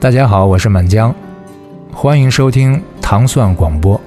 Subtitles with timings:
[0.00, 1.12] 大家好，我是满江，
[1.92, 4.00] 欢迎收听糖蒜广播。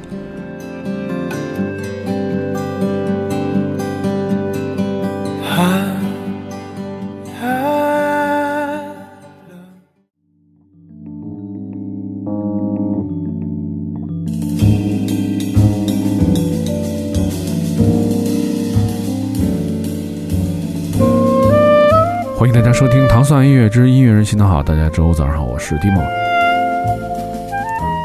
[23.72, 24.60] 之音乐人心的好》。
[24.64, 26.04] 大家周五早上好，我是蒂莫。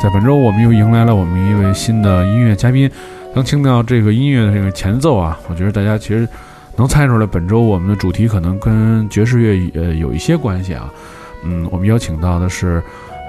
[0.01, 2.89] 在本周，我们又迎来了我们一位新的音乐嘉宾。
[3.34, 6.27] 能听到这个音乐的这个前奏啊，我觉得大家其实
[6.77, 10.89] 能猜出来，本周我们的主题可能跟爵士乐呃有一些关系啊。
[11.42, 12.80] 嗯，我们邀请到的是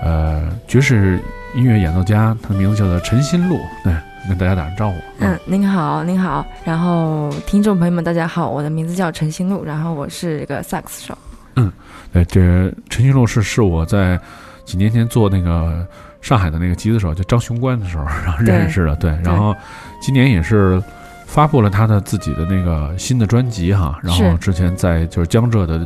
[0.04, 1.20] 呃爵士
[1.56, 3.60] 音乐演奏家，他的名字叫做陈新路。
[3.84, 3.92] 对，
[4.30, 4.96] 跟大家打声招呼。
[5.22, 11.18] 嗯，您好，您好，然后听众朋友们，大家好，我的名字叫陈新路，然后我是一个萨克斯手。
[11.58, 11.72] 嗯，
[12.14, 14.20] 对，这陈旭路是是我在
[14.64, 15.86] 几年前做那个
[16.22, 18.96] 上海的那个吉他手，叫张雄关的时候，然后认识的。
[18.96, 19.56] 对，然后
[20.02, 20.82] 今年也是
[21.26, 25.86] 发布了他的自己的那个新的专辑哈，然后之前在就是江浙的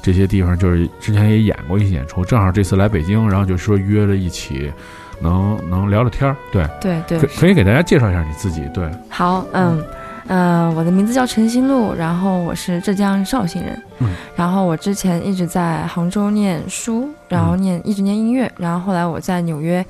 [0.00, 4.72] 这些地方，就是之前也演过一些演出，正好这次来北京，然后就说约了一起。
[5.20, 8.88] 能能聊聊天儿，对对对，可可以给大家介绍一下你自己，对。
[9.08, 9.84] 好，嗯嗯，
[10.28, 19.84] 我的名字叫陈新路，然后我是浙江绍兴人，嗯，然后我之前一直在杭州念书，然后念一直念音乐，然后后来我在纽约，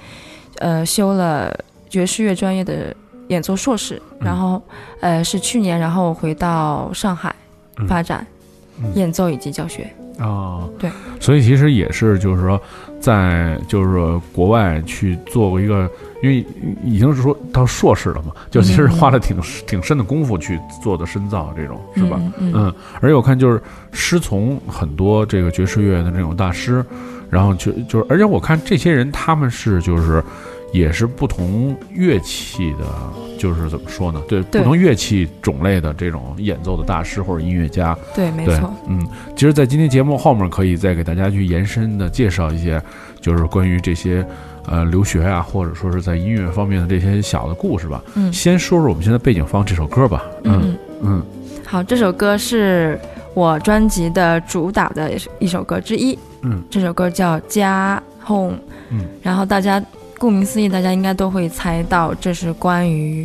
[0.58, 1.52] 呃，修了
[1.88, 2.94] 爵士乐专业的
[3.28, 4.62] 演奏硕士，然后
[5.00, 7.34] 呃是去年，然后回到上海
[7.88, 8.26] 发展
[8.94, 9.92] 演奏以及教学。
[10.20, 12.60] 哦，对，所以其实也是，就是说，
[13.00, 15.88] 在就是说国外去做过一个，
[16.22, 16.44] 因为
[16.84, 22.20] 已经是说到硕士了嘛，就其实花了挺挺深的功夫去做的深造，这种是吧？
[22.38, 26.84] 嗯，而且我看就是师从很多这个爵士乐的这种大师，
[27.30, 30.22] 然后就就是，而且我看这些人他们是就是。
[30.70, 32.84] 也是不同乐器的，
[33.38, 34.20] 就是怎么说呢？
[34.28, 37.96] 对，不同乐器种类的这种演奏的大师或者音乐家。
[38.14, 38.70] 对，没错。
[38.86, 39.02] 嗯，
[39.34, 42.78] 其实，在今天节目后面可以再给大家去延伸的介绍一些，
[43.18, 44.22] 就是关于这些
[44.70, 48.02] 呃留学啊，或者说是在音乐方面的这些小的故事吧。
[48.14, 50.24] 嗯，先说说我们现在背景放这首歌吧。
[50.44, 51.22] 嗯嗯。
[51.66, 52.98] 好，这首歌是
[53.34, 56.18] 我专辑的主打的一首歌之一。
[56.42, 58.52] 嗯，这首歌叫《家 Home》。
[58.90, 59.82] 嗯，然后大家。
[60.20, 63.24] 顾名思义，大家应该都会猜到这是关于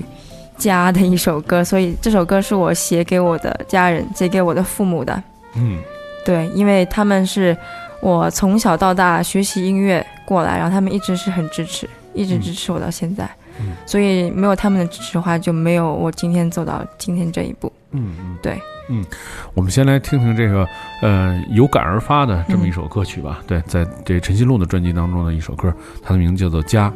[0.59, 5.23] 家的一首歌，所以这首歌是我写给我的家人，写给我的父母的。
[5.55, 5.79] 嗯，
[6.23, 7.57] 对，因为他们是
[8.03, 13.23] 我从小到大学习音乐过来，然后他们一直是很支持，一直支持我到现在。
[13.59, 17.71] 嗯，所以没有他们的支持的话，就没有我今天走到今天这一步。
[17.91, 18.61] 嗯嗯，对。
[18.89, 19.05] 嗯，
[19.53, 20.67] 我们先来听听这个，
[21.01, 23.41] 呃，有感而发的这么一首歌曲吧。
[23.47, 26.89] 对，在这陈新路的专辑当中的一首歌，它的名字叫做《家》。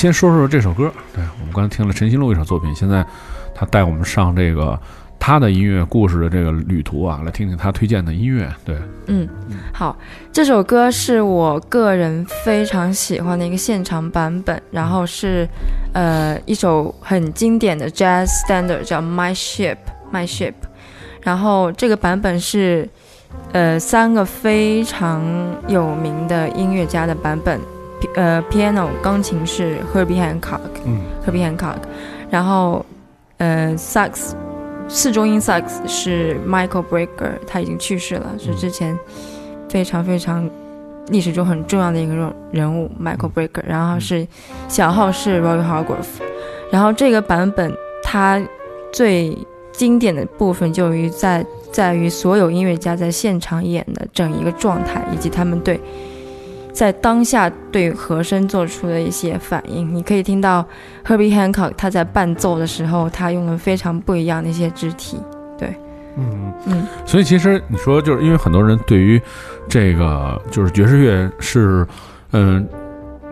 [0.00, 0.90] 先说说这首歌。
[1.14, 3.04] 对我们刚才听了陈新路一首作品，现在
[3.54, 4.80] 他带我们上这个
[5.18, 8.50] 他的音乐故事的这个旅途啊，来听听他推荐的音乐。
[8.64, 8.78] 对，
[9.08, 9.28] 嗯，
[9.74, 9.94] 好，
[10.32, 15.46] 这首歌是我个人非常喜欢的一个现场版本，然后是
[15.92, 19.76] 呃一首很经典的 jazz standard，叫《My Ship》
[20.10, 20.54] ，My Ship。
[21.20, 22.88] 然后这个版本是
[23.52, 25.22] 呃三个非常
[25.68, 27.60] 有名的音乐家的版本，
[28.14, 31.78] 呃，piano 钢琴是 Herbie Hancock，嗯，Herbie Hancock，
[32.30, 32.84] 然后
[33.38, 34.32] 呃，sax
[34.88, 38.98] 四中音 sax 是 Michael Brecker，他已经去世了，是之前
[39.68, 40.48] 非常非常
[41.08, 44.26] 历史中很重要的一个人人物 Michael Brecker，然后是
[44.68, 46.20] 小号是 Roy Hargrove，
[46.70, 48.40] 然后这个版本它
[48.92, 49.36] 最
[49.72, 55.80] 经典的部分就于在在于所有音乐家在现场演的整一个状态，以及他们对
[56.72, 59.94] 在当下对和声做出的一些反应。
[59.94, 60.64] 你可以听到
[61.06, 65.18] Herbie Hancock 他在伴奏的时候，他用了非常不一样的一些肢体。
[65.58, 65.74] 对
[66.16, 69.20] 嗯嗯，所以其实你说，就是因为很多人对于
[69.68, 71.86] 这个就是爵士乐是，
[72.32, 72.66] 嗯。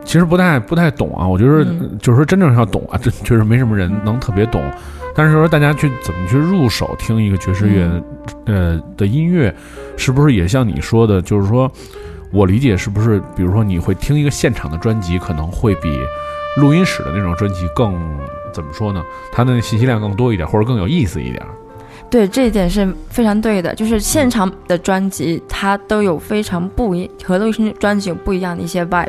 [0.04, 4.62] 其实不太不太懂啊，我觉得嗯就是说真正要懂啊，这确实没什么人能特别懂。
[5.14, 8.02] 但是说大家去怎么去入手听一个爵士乐的、
[8.46, 9.54] 呃的音乐，
[9.98, 11.70] 是不是也像你说的，就是说
[12.30, 15.98] 我理解是不是，比如说你会听一个现场的专辑，可能会比
[16.56, 17.94] 录音室的那种专辑更
[18.52, 19.02] 怎么说呢？
[19.32, 21.42] 它的信息量更多一点，或者更有意思一点。
[22.10, 23.74] 对，这一点是非常对的。
[23.74, 29.08] 就是现场的专辑，它都有非常不一和录音室专辑有不一样的一些 vibe，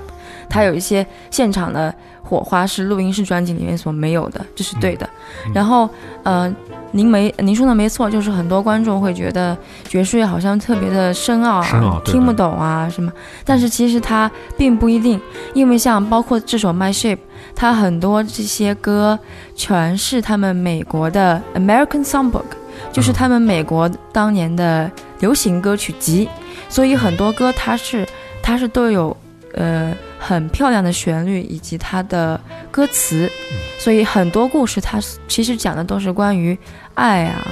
[0.50, 5.10] 它有一些现场的火花是录音室专辑里面所没有的，这是对的。
[5.46, 5.90] 嗯然后，
[6.24, 6.54] 呃，
[6.92, 13.12] 您没您说的没错，就是很多观众会觉得爵士乐好像特别的深奥啊，深奥听不懂啊什么，
[13.46, 15.20] 但是其实它并不一定，
[15.54, 17.16] 因为像包括这首《My Ship》，
[17.56, 19.18] 它很多这些歌
[19.56, 22.59] 全是他们美国的 American Songbook。
[22.92, 26.28] 就是他们美国当年的流行歌曲集，
[26.68, 28.08] 所以很多歌它是
[28.42, 29.16] 它是都有
[29.54, 32.40] 呃很漂亮的旋律以及它的
[32.72, 33.30] 歌词，
[33.78, 36.58] 所以很多故事它其实讲的都是关于
[36.96, 37.48] 爱啊，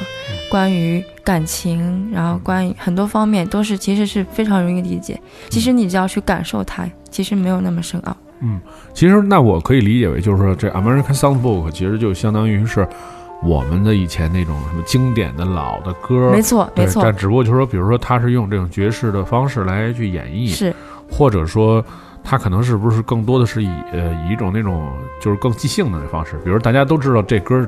[0.49, 5.19] 关于感情，然后关于很多方面都是其实是非常容易理解。
[5.49, 8.17] 其实你只要去感受它，其实没有那么深奥。
[8.41, 8.59] 嗯。
[8.93, 12.87] 其实那我可以理解为，就是说这 American Songbook 其实就相当于是
[13.43, 20.73] 我们的以前那种什么经典的老的歌，没错，对没错但，只不过就是说，比如说他是用这种爵士的方式来去演绎，是
[21.09, 21.83] 或者说
[22.23, 24.91] 他可能是不是更多的是以呃以一种那种
[25.21, 27.67] 就是更即兴的方式，比如大家都知道这歌。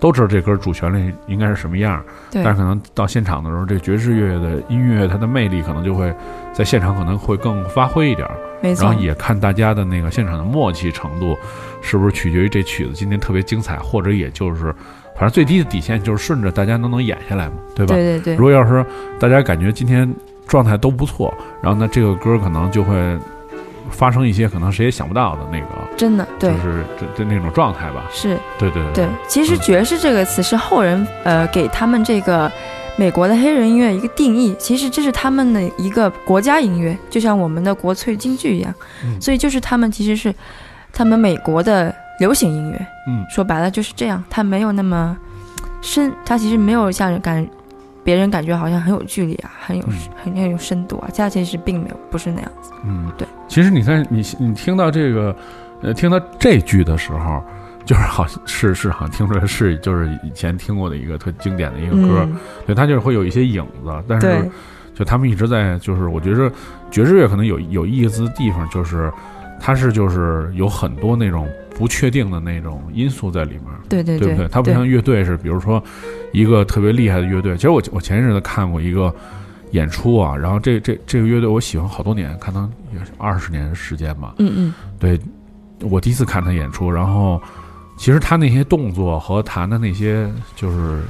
[0.00, 2.00] 都知道这歌主旋律应该是什么样，
[2.30, 6.14] 对但是可能到现场的时候，这爵士乐的音乐它的魅力可能就会
[6.52, 8.38] 在现场可能会更发挥一点儿。
[8.62, 11.36] 没错然后，也看大家的那个现场的默契程度，
[11.80, 14.74] 是不是取决于这曲子今天特别精彩，或者也就是，
[15.14, 17.94] 反正最低的底线就是顺着大家都能演下来嘛，对吧？
[17.94, 18.84] 对对对如，果要是
[19.18, 20.12] 大家感觉今天
[20.46, 21.32] 状态都不错，
[21.62, 22.96] 然后呢这个歌可能就会
[23.90, 25.66] 发生一些可能谁也想不到的那个，
[25.96, 28.04] 真的对就是这这那种状态吧。
[28.12, 28.38] 是。
[28.58, 32.50] 对对对，其实嗯爵士这个词是后人呃给他们这个
[32.96, 40.34] 美国的黑人音乐一个定义，其实这是他们的一个国家音乐，就像我们的国粹京剧一样，嗯所以就是他们其实是
[40.92, 43.24] 他们美国的流行音乐，嗯。
[43.28, 45.16] 说白了就是这样，它没有那么
[45.80, 47.46] 深，它其实没有像人感
[48.02, 49.94] 别人感觉好像很有距离啊，很有、嗯。
[50.22, 53.26] 很很有深度啊，它其实并没有不是那样子，嗯，对。
[53.48, 55.34] 其实你看，你你听到这个，
[55.82, 57.42] 呃，听到这句的时候，
[57.84, 64.50] 就是好像是是好像听出来是就是以前听过的一个特经典的一个歌，嗯，对，它就是会有一些影子，但是
[64.94, 66.50] 就他们一直在就是我觉着
[66.90, 69.10] 爵士乐可能有有意思的地方就是
[69.60, 74.48] 它是就是有很多那种不确定的那种因素在里面，对对对不对？
[74.48, 75.82] 它不像乐队是，比如说
[76.32, 77.54] 一个特别厉害的乐队。
[77.56, 79.14] 其实我我前一阵子看过一个
[79.72, 84.34] 演出啊，然后这这这个乐队我喜欢好多年，看他也是二十年时间吧。
[84.38, 85.20] 嗯嗯对，
[85.80, 87.40] 我第一次看他演出，然后
[87.96, 91.02] 其实他那些动作和弹的那些就是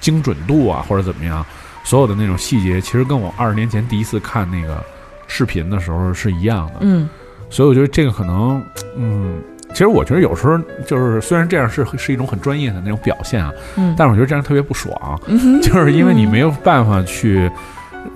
[0.00, 1.44] 精准度啊，或者怎么样，
[1.84, 4.84] 所有的那种细节，其实跟我二十年前第一次看那个
[5.26, 6.74] 视频的时候是一样的。
[6.80, 7.08] 嗯
[7.50, 8.62] 所以我觉得这个可能，
[8.96, 9.40] 嗯，
[9.70, 15.20] 其实我觉得有时候就是虽然这样是是一种很专业的那种表现啊，嗯，但是我觉得这样特别不爽，
[15.60, 17.50] 就是因为你没有办法去，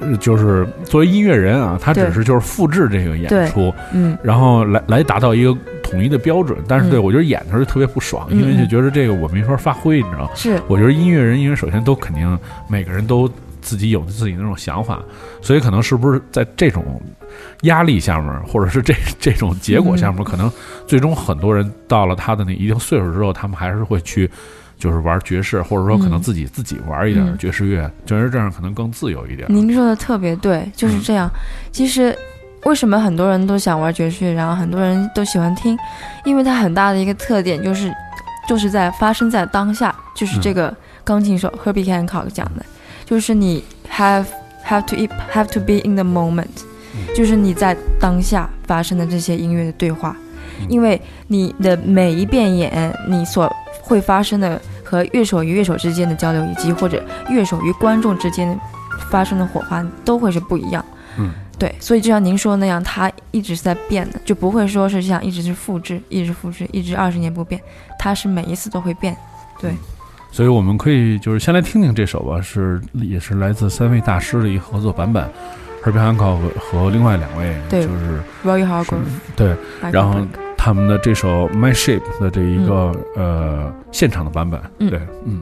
[0.01, 6.57] 呃就是作为音乐人啊，他只是就是复制这个演出，嗯然后来来达到一个统一的标准。
[6.67, 10.31] 但是对嗯我觉得演的时候特别不爽，嗯因为就觉得这个我没法发挥，你知道吗？
[10.35, 12.39] 是我觉得音乐人，因为首先都肯定
[12.69, 13.29] 每个人都
[13.65, 15.03] 自己有自己那种想法，
[15.41, 17.01] 所以可能是不是在这种
[17.63, 20.53] 压力下面，或者是这 这种结果下面，可能
[20.87, 24.31] 最终很多人到了他的那一定岁数之后，他们还是会去
[24.79, 29.49] 就是玩爵士，或者说可能自己自己玩一点爵士乐，爵士这样可能更自由一点。
[29.49, 31.31] 您说的特别对，就是这样。
[31.73, 32.15] 其实
[32.65, 35.79] 为什么很多人都想玩爵士乐，然后很多人都喜欢听，
[36.25, 37.91] 因为它很大的一个特点就是
[38.47, 42.65] 就是在发生在当下，就是这个钢琴手 Herbie Hancock 讲的。
[43.05, 44.27] 就是你 have
[44.65, 44.97] have to
[45.33, 46.47] have to be in the moment，
[47.15, 50.17] 就是你在当下发生的这些音乐的对话，
[50.69, 58.59] 因为你的每一遍演，你所会发生的和乐手与乐手之间的交流，以及或者乐手与观众之间
[59.11, 60.85] 发生的火花，都会是不一样。
[61.19, 67.61] 嗯，对，所以就像您说的那样，它一直是在变的，就不会说是像一直是复制，一直复制，一直二十年不变，
[67.99, 69.15] 它是每一次都会变。
[69.61, 69.73] 对。
[70.35, 75.25] 所以我们可以就是先来听听这首吧，是也是来自三位大师的一个合作版本
[75.85, 78.97] ，Herbie Hancock 和另外两位，就是 Roy Hargrove，
[79.37, 79.55] 对，
[79.93, 80.27] 然后
[80.57, 84.61] 他们的这首 My Shape 的这一个呃现场的版本，
[84.91, 85.41] 对，嗯。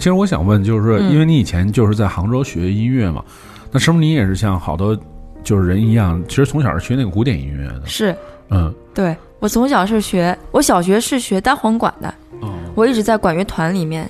[0.00, 3.22] 其实我想问，就是说因为你以前就是在杭州学音乐嘛，
[3.70, 4.98] 那是不是你也是像好多
[5.44, 7.86] 就是人一样，其实从小是学那个古典音乐的？
[7.86, 8.16] 是
[8.48, 14.08] 嗯，对我从小是学，我小学是学单簧管的，哦，我一直在管乐团里面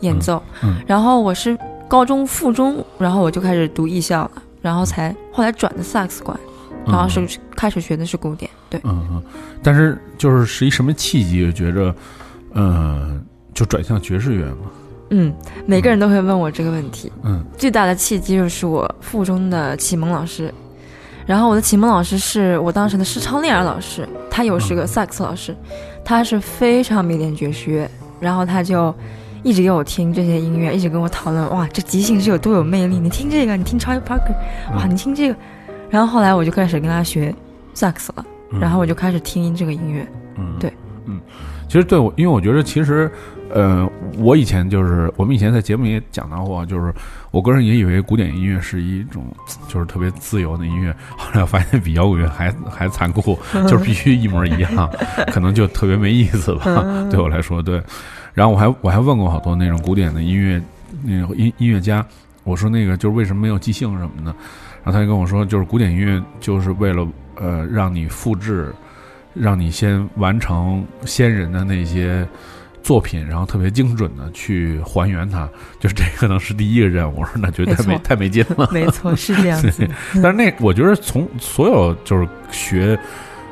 [0.00, 0.84] 演奏，嗯嗯。
[0.86, 6.38] 然后我是高中附中，然后我就开始读艺校了，然后才后来转的萨克斯管，
[6.86, 7.26] 然后是
[7.56, 9.22] 开始学的是古典，对，嗯嗯，
[9.62, 11.94] 但是就是是一什么契机觉着，
[12.54, 14.70] 嗯，就转向爵士乐嘛？
[15.10, 15.34] 嗯，
[15.66, 17.44] 每个人都会问我这个问题，嗯。
[17.58, 20.52] 最大的契机就是我附中的启蒙老师，
[21.26, 25.54] 然后我的启蒙老师是我当时的施昌丽儿老师，他又是个萨克斯老师，
[26.04, 28.94] 他是非常迷恋爵士乐，然后他就
[29.42, 34.32] 一直给我听这些音乐，一直跟我讨论，哇，这即兴是有多有魅力，你听这个，你听 Charlie Parker，
[34.74, 35.36] 哇，嗯你听这个，
[35.90, 37.34] 然后后来我就开始跟他学
[37.74, 38.60] 萨克斯了，嗯。
[38.60, 40.72] 然后我就开始听这个音乐，嗯，对，
[41.06, 41.20] 嗯，
[41.66, 43.10] 其实对我，因为我觉得其实，
[43.52, 46.92] 呃，我以前就是我们以前在节目里也讲到过，就是
[47.30, 49.24] 我个人也以为古典音乐是一种
[49.68, 54.90] 就是特别自由的音乐，后来我发现比摇滚乐还还残酷，就是必须一模一样，
[55.32, 57.82] 可能就特别没意思吧，对我来说，对。
[58.32, 60.62] 然后我还我还问过好多那种古典的音乐
[61.02, 62.04] 那种音音乐家，
[62.44, 64.34] 我说那个就是为什么没有即兴什么的，
[64.84, 68.72] 然后他就跟我说，就是古典音乐就是为了呃让你复制。
[69.32, 72.26] 让你先完成先人的那些
[72.82, 77.20] 作品，然后特别精准的去还原它， 就是这可能是第一个任务。
[77.20, 78.68] 我说那觉得太没没太没劲了。
[78.72, 79.88] 没错，是这样子，
[80.22, 82.98] 但是那我觉得从所有就是学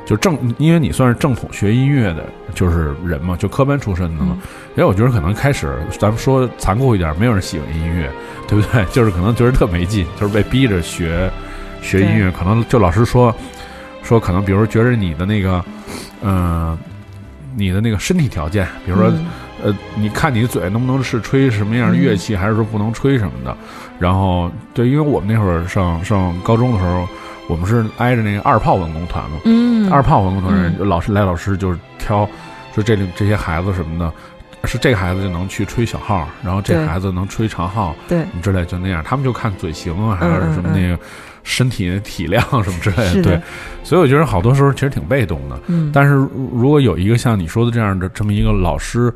[0.05, 4.37] 就正，因为你算是正统学音乐的，就是人嘛，就科班出身的嘛。
[4.75, 8.09] 因为我觉得可能开始咱们说残酷一点，没有人喜欢音乐，
[8.47, 8.83] 对不对？
[8.85, 11.29] 就是可能觉得特没劲，就是被逼着学
[11.81, 13.35] 学音乐，可能就老师说
[14.01, 15.63] 说可能，比如觉得你的那个，
[16.23, 16.77] 嗯、
[17.55, 19.25] 你的那个身体条件，比如说、嗯。
[19.61, 23.53] 呃，你看你嘴能不能是吹什么样的乐器，还是说不能吹什么的？
[23.99, 27.05] 然后对，因为我们那会儿上上高中的时候，
[27.49, 30.87] 我们是挨着那个二炮文工团嘛，嗯，二炮文工团人、嗯。
[30.87, 32.25] 老师来老师就是挑
[32.73, 34.09] 说这里这些孩子什么的，
[34.63, 40.97] 是这个孩子就能去吹小号，然后这孩子能吹长号，对，之类就那样，他们就看嘴型啊，还是什么那个
[41.43, 43.41] 身体的体量什么之类的对，
[43.83, 45.59] 所以我觉得好多时候其实挺被动的。
[45.67, 49.13] 嗯，但是如如果有一个像你说的这样的这么一个老师，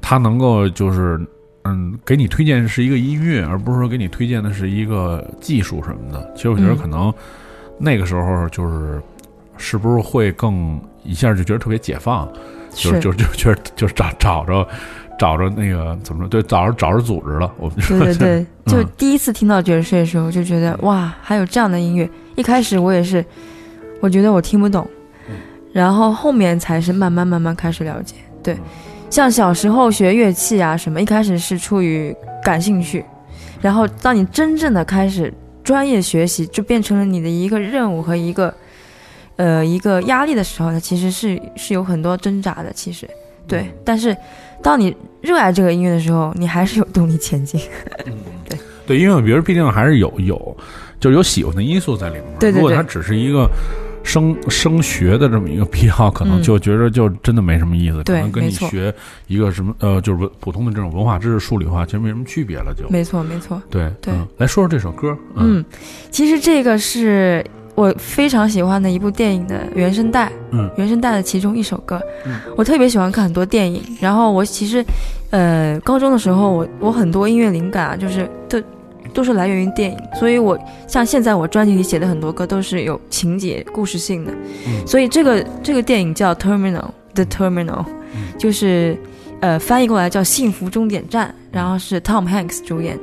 [0.00, 1.20] 他能够就是
[1.64, 6.32] 嗯给你推荐是一个音乐，而不是说给你推荐的是一个技术什么的。
[6.34, 7.12] 其实我觉得嗯可能
[7.78, 9.00] 那个时候就是
[9.56, 12.30] 是不是会更一下就觉得特别解放，
[12.72, 14.66] 就是就就就是找找着
[15.20, 17.52] 找着那个怎么说对找着找着组织了。
[17.58, 22.08] 我们就说对对对，就嗯第一次听到爵士乐的时候，就觉得哇，还有这样的音乐。
[22.36, 23.22] 一开始我也是，
[24.00, 24.88] 我觉得我听不懂，
[25.28, 25.34] 嗯
[25.74, 28.14] 然后后面才是慢慢慢慢开始了解。
[28.42, 28.56] 对，
[29.10, 33.04] 像小时候学乐器啊什么，一开始是出于感兴趣，
[33.60, 35.30] 然后当你真正的开始
[35.62, 38.54] 专业学习，就变成了你的一个任务和一个
[39.36, 42.72] 呃一个压力的时候，它其实是是有很多挣扎的。
[42.72, 43.06] 其实，
[43.46, 44.16] 对，但是
[44.62, 47.60] 当你热爱这个音乐的时候，你还是有动力前进。
[48.48, 50.56] 对对，因为我觉得毕竟还是有有，
[50.98, 52.24] 就是有喜欢的因素在里面。
[52.38, 53.48] 对对对如果它只是一个
[54.02, 57.98] 升升学的这么一个癖好，可能嗯就觉得就真的没什么意思。
[57.98, 58.92] 可对能跟你学
[59.28, 62.74] 一个什么呃，就是文普通的这种文化知识、数理化，其实没什么区别了。
[62.76, 63.62] 就没错，没错。
[63.70, 65.16] 对对嗯来说说这首歌。
[65.36, 65.64] 嗯，
[66.10, 67.44] 其实这个是
[67.80, 70.70] 我非常喜欢的一部电影的原声带，嗯。
[70.76, 71.98] 原声带的其中一首歌。
[72.26, 72.38] 嗯。
[72.54, 74.84] 我特别喜欢看很多电影，然后我其实，
[75.30, 78.62] 呃，高中的时候我我很多音乐灵感啊，就是都
[79.14, 84.32] 都是来源于电影，所以我像现在我专辑里写的很多歌都是有情节、故事性的，
[84.66, 84.86] 嗯。
[84.86, 88.36] 所以这个这个电影叫《Terminal》，The Terminal，、嗯。
[88.36, 88.94] 就是
[89.40, 92.98] 呃翻译过来叫《幸福终点站》，然后是 Tom Hanks 主演。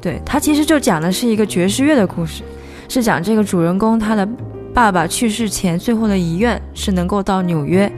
[0.00, 2.42] 对他其实就讲的是一个爵士乐的故事，
[2.88, 4.28] 是讲这个主人公他的
[4.74, 7.90] 爸爸去世前最后的遗愿是能够到纽约，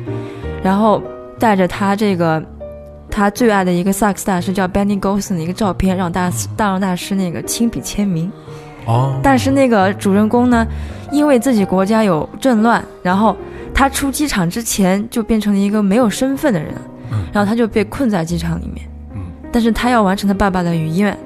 [0.62, 1.02] 然后
[1.38, 2.42] 带着他这个
[3.10, 8.30] 他最爱的一个萨克斯大师叫 Benny Golson 的一个照片，让大大让大师那个亲笔签名。
[8.86, 10.66] 哦，但是那个主人公呢，
[11.10, 13.36] 因为自己国家有政乱，然后
[13.74, 16.72] 他出机场之前就变成了一个没有身份的人，
[17.12, 18.88] 嗯然后他就被困在机场里面。
[19.14, 19.20] 嗯
[19.52, 21.16] 但是他要完成他爸爸的遗愿，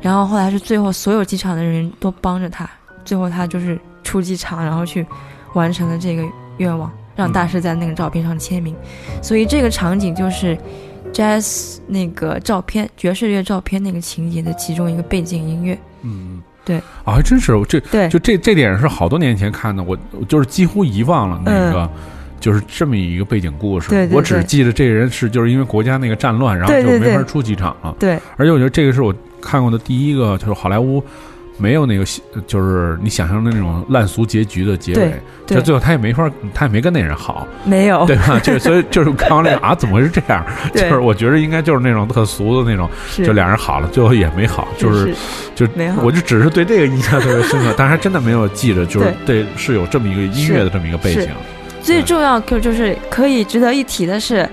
[0.00, 2.68] 然后后来是最后所有机场的人都帮着他，
[3.10, 5.04] 最后他就是出机场，然后去
[5.54, 6.22] 完成了这个
[6.58, 8.72] 愿望，让大师在那个照片上签名。
[9.20, 10.56] 所以这个场景就是
[11.12, 15.76] jazz 那个照片爵士乐照片那个情节的其中一个背景音乐。
[16.02, 21.90] 嗯，对啊，还真是我这对就这这点是好多年前看的，我我就是几乎遗忘了那个。
[22.38, 23.90] 就是这么一个背景故事。
[23.90, 27.94] 对对我只记得这个人是就是因为国家那个战乱，然后就没法出机场了。
[27.98, 31.04] 对而且我觉得这个是我看过的第一个，就是好莱坞
[31.60, 32.04] 没有那个
[32.46, 35.12] 就是你想象的那种烂俗结局的结尾
[35.46, 38.06] 就最后他也没法，他也没跟那人好，没有。
[38.06, 38.38] 对吧？
[38.42, 40.44] 就所以就是刚刚那个啊，怎么会是这样？
[40.72, 42.88] 就是我觉得应该就是那种特俗的那种，
[43.22, 45.14] 就俩人好了，最后也没好，就是
[45.54, 45.66] 就
[46.02, 49.44] 我就只是对这个印象特别深刻，但是还真的没有记着，就是对。
[49.56, 51.28] 是有这么一个音乐的这么一个背景。
[51.82, 54.48] 最重要就就是可以值得一提的是，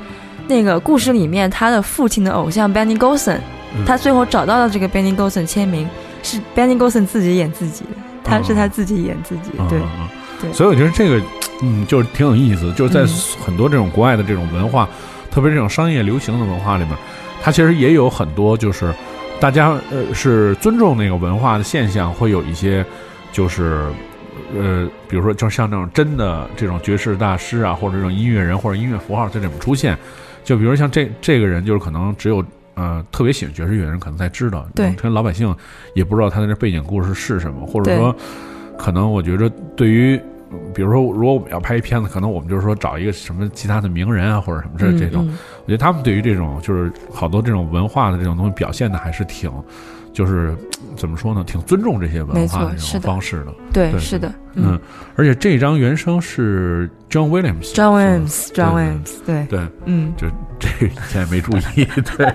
[0.47, 3.37] 那个故事里面他的父亲的偶像 Benny Golson，、
[3.77, 3.85] 嗯。
[3.85, 5.87] 他最后找到了这个 Benny Golson 签名，
[6.27, 7.89] 是 Benny Golson 自己演自己的，
[8.21, 10.07] 他是他自己演自己，对嗯
[10.41, 10.51] 对。
[10.51, 11.21] 所以我觉得这个，
[11.63, 13.07] 嗯，就是挺有意思，就是在嗯。
[13.45, 14.89] 很多这种国外的这种文化，
[15.31, 16.93] 特别这种商业流行的文化里面，
[17.41, 18.93] 它其实也有很多就是
[19.39, 22.85] 大家呃是尊重那个文化的现象，会有一些
[23.31, 23.85] 就是
[24.53, 29.97] 呃，比如说就像那种真的这种爵士大师啊，或者这种音乐人或者音乐符号在里面出现，
[30.43, 32.43] 就比如像这这个人，就是可能只有。
[32.77, 35.53] 呃，特别喜欢爵士乐的人可能才知道，对跟老百姓
[35.95, 38.15] 也不知道他的这背景故事是什么，或者说，
[38.77, 40.15] 可能我觉得对于
[40.73, 45.37] 比如说，如果我们要拍一片子，可能我们就是说找一个什么其他的名人啊，或者什么这嗯这种，嗯。
[45.65, 49.51] 我觉得他们对于这种就是好多这种文化的这种东西表现的还是挺，
[50.17, 50.55] 就是
[50.95, 53.53] 怎么说呢，挺尊重这些文化的这种方式的。
[53.71, 54.79] 对，对是的，嗯，
[55.15, 57.71] 而且这张原声是 John Williams。
[57.75, 60.25] ，John Williams，John Williams，对，对，嗯，就
[60.57, 60.67] 这
[61.07, 61.85] 现在没注意，
[62.17, 62.33] 对，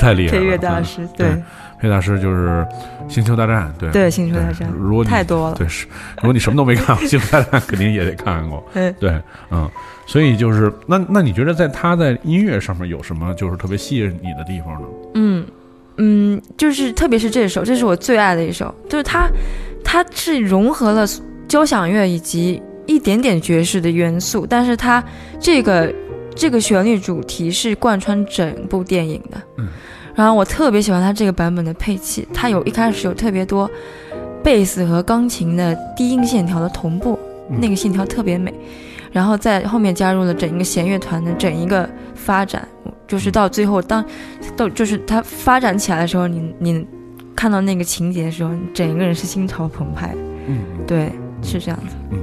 [0.00, 0.40] 太厉害了。
[0.40, 1.28] 配乐大嗯师，对。
[1.28, 1.42] 对
[1.80, 2.66] 配乐大师就是
[3.08, 3.88] 《星球大战》，对。
[3.92, 8.66] 对，星球大战如果你太多了，对是，如果你什么都没看过，《星球大战》 肯定也得看过。
[8.74, 8.92] 嗯。
[8.98, 9.70] 对，嗯，
[10.04, 14.88] 所以就是那那你觉得在他在音乐上面有什么就是特别吸引你的地方呢？
[15.14, 15.46] 嗯
[15.98, 19.28] 嗯，就是特别是这首，这是我最爱的一首，就是它
[19.84, 21.06] 它是融合了
[21.46, 25.02] 交响乐以及一点点爵士的元素，但是它
[25.40, 25.92] 这个
[26.34, 29.42] 这个旋律主题是贯穿整部电影的。
[29.56, 29.68] 嗯，
[30.14, 33.70] 然后我特别喜欢它这个版本的配器，它有一开始有特别多
[34.42, 37.18] 贝斯和钢琴的低音线条的同步，
[37.50, 38.54] 嗯那个线条特别美。
[39.10, 42.68] 然后在后面加入了整一个弦乐团的整一个发展，
[43.08, 44.04] 就是到最后当
[44.56, 46.86] 到就是它发展起来的时候，你你
[47.34, 50.14] 看到那个情节的时候，你整一个人是心潮澎湃。
[50.46, 51.10] 嗯，对，
[51.42, 51.96] 是这样子。
[52.12, 52.18] 嗯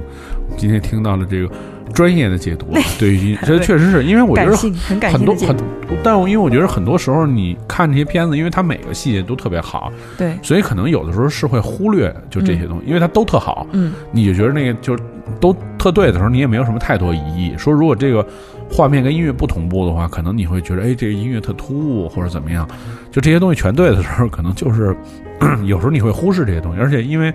[0.56, 1.50] 今天听到了这个
[1.92, 15.02] 专业的解读啊，对于， 这确实是因为我觉得很感很多很性的解读。，但我因为我觉得很多时候你看这些片子，因为它每个细节都特别好，对，所以可能有的时候是会忽略就这些东西，因为它都特好，嗯，你就觉得那个就是
[15.40, 17.54] 都特对的时候，你也没有什么太多疑义。
[17.56, 18.26] 说如果这个
[18.70, 22.66] 画面跟音乐不同步的话，可能你会觉得，哎，这个音乐特突兀或者怎么样。
[23.10, 24.96] 就这些东西全对的时候，可能就是
[25.64, 27.32] 有时候你会忽视这些东西，而且因为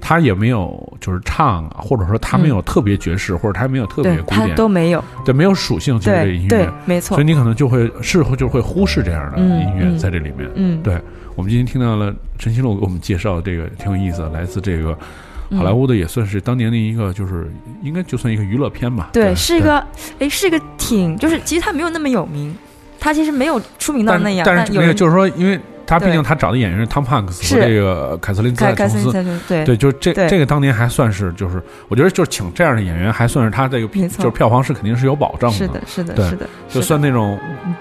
[0.00, 5.02] 他也没有就是唱啊，或者说他没有特别爵士，或者他没有特别古典，都没有。
[5.24, 7.26] 对，没有属性，就是这个音对对乐。，没错所以。
[7.26, 10.48] 你可能就会事后就会忽视这样的嗯音乐嗯在这里面。
[10.54, 11.00] 嗯，对
[11.34, 14.96] 我们今天听到了陈新路给我们介绍这个挺有意思的，来自这个嗯
[15.54, 19.10] 好莱坞的，也算是当年的一个，就是应该就算一个娱乐片吧。
[19.12, 19.84] 对，是一个，
[20.18, 22.56] 哎，是一个挺，就是其实他没有那么有名，
[22.98, 27.54] 他其实没有出名到那样，但是那个有就是说，因为他毕竟他找的演员是汤姆汉克斯是。
[27.54, 29.40] 和这个凯瑟琳斯琼斯。
[29.48, 29.64] 对。
[29.64, 37.38] 对，就是这这个当年还算是，就是我觉得就是请这样的演员，还算是他这个就是票房是肯定是有保证是的，是的，是的，就算那种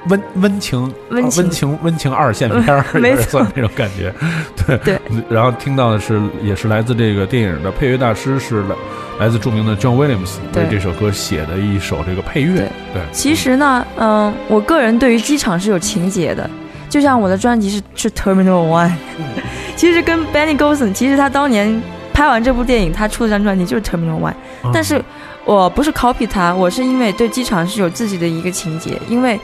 [0.08, 1.78] 温温情温情。
[1.82, 4.13] 温情二线片儿， 没有点错算那种感觉。
[4.65, 4.78] 对。
[4.78, 5.00] 对。
[5.30, 8.76] 然后听到的是，也是来自这个电影的配乐大师是来
[9.22, 12.56] 来自著名的 John Williams 为对这首歌写的一首这个配乐。
[12.56, 12.70] 对。
[12.94, 16.50] 对，其实呢，嗯，我个人对于机场是有情节的，
[16.89, 18.93] 就像我的专辑是是 Terminal One，
[19.76, 21.82] 其实跟 Benny Golson，其实他当年
[22.13, 24.71] 拍完这部电影，他出了张专辑就是 Terminal One，、嗯。
[24.74, 25.02] 但是
[25.43, 29.39] 我不是 copy 他，我是因为对机场是有自己的一个情节，因为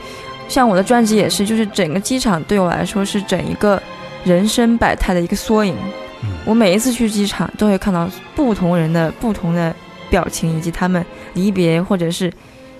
[0.48, 3.80] 像我的专辑也是，就是整个机场对我来说是整一个
[4.24, 5.74] 人生百态的一个缩影。
[6.22, 6.30] 嗯。
[6.44, 9.74] 我每一次去机场都会看到不同人的不同的
[10.08, 12.32] 表情，以及他们离别或者是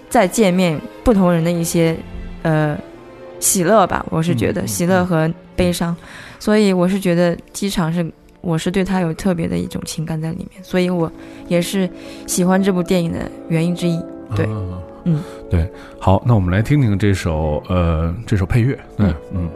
[0.09, 1.96] 再见面不同人的一些
[2.42, 2.77] 呃
[3.42, 4.07] 喜乐吧。
[4.09, 5.94] 我是觉得喜乐和悲伤，
[6.38, 11.11] 所以我是觉得机场是我是对他有特别的一种情感在里面，所以我
[11.48, 11.90] 也是
[12.26, 14.00] 喜欢这部电影的原因之一。
[14.35, 15.68] 对嗯嗯，对。
[15.98, 18.78] 好，那我们来听听这首呃这首配乐。
[18.98, 19.50] 嗯，嗯。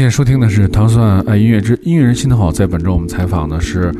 [0.00, 2.48] 现在收听的是《糖蒜爱音乐之音乐人心头好》。
[2.54, 3.94] 在本周，我们采访的是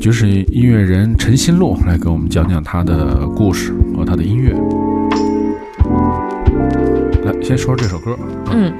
[0.00, 4.52] 爵士音乐人陈新路，来给我们讲讲他的故事和他的音乐。
[7.22, 8.18] 来，先说说这首歌。
[8.50, 8.72] 嗯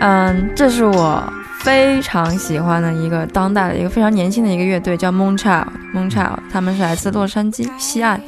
[0.00, 1.22] 嗯，这是我
[1.58, 5.66] 非常喜欢的一个当代的一个非常年轻的一个乐队，叫 Moonchild。
[5.94, 8.18] Moonchild，他们是来自洛杉矶西岸，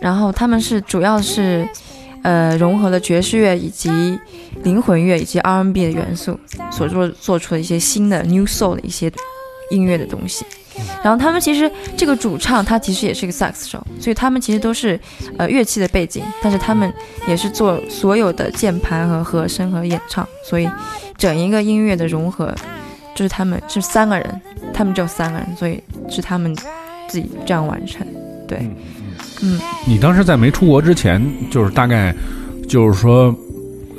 [0.00, 1.68] 然后他们是主要是
[2.22, 4.18] 呃融合了爵士乐以及
[4.64, 6.38] 灵魂乐以及 R&B 的元素，
[6.70, 9.10] 所做做出的一些新的 New Soul 的一些
[9.70, 10.44] 音乐的东西。
[11.02, 14.98] 然后他们其实这个主唱他其实也是一个萨克斯手，所以他们其实都是
[15.36, 16.92] 呃乐器的背景，但是他们
[17.26, 20.70] 也是做所有的键盘和和声和演唱，所以
[21.16, 22.54] 整一个音乐的融合
[23.14, 24.40] 就是他们是三个人，
[24.72, 26.54] 他们只有三个人，所以是他们
[27.08, 28.06] 自己这样完成。
[28.46, 28.58] 对，
[29.42, 32.14] 嗯，你当时在没出国之前，就是大概
[32.68, 33.34] 就是说，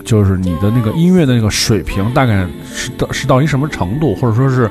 [0.04, 4.70] 就是你的那个音乐的那个水平，大概是到是到一什么程度，或者说是。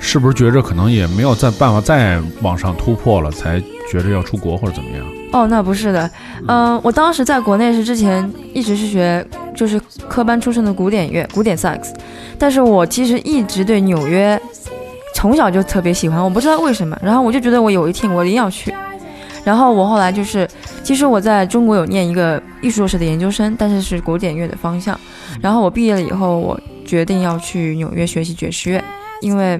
[0.00, 3.60] 是不是觉着可能也没有再办法再往上突破了，才
[3.90, 5.04] 觉着要出国或者怎么样？
[5.32, 6.08] 哦，那不是的，
[6.46, 9.26] 嗯，我当时在国内是之前一直是学
[9.56, 9.76] 就是
[10.08, 11.92] 科班出身的古典乐，古典萨克斯，
[12.38, 14.40] 但是我其实一直对纽约
[15.16, 18.72] 从小就特别喜欢，我不知道为什么，然后我就觉得我有一天我一定要去，
[19.48, 20.46] 然后我后来就是，
[20.82, 25.00] 其实我在中国有念一个艺术硕士的研究生，但是是古典乐的方向，
[25.40, 28.84] 然后我毕业了以后，我决定要去纽约学习爵士乐，
[29.22, 29.58] 因为。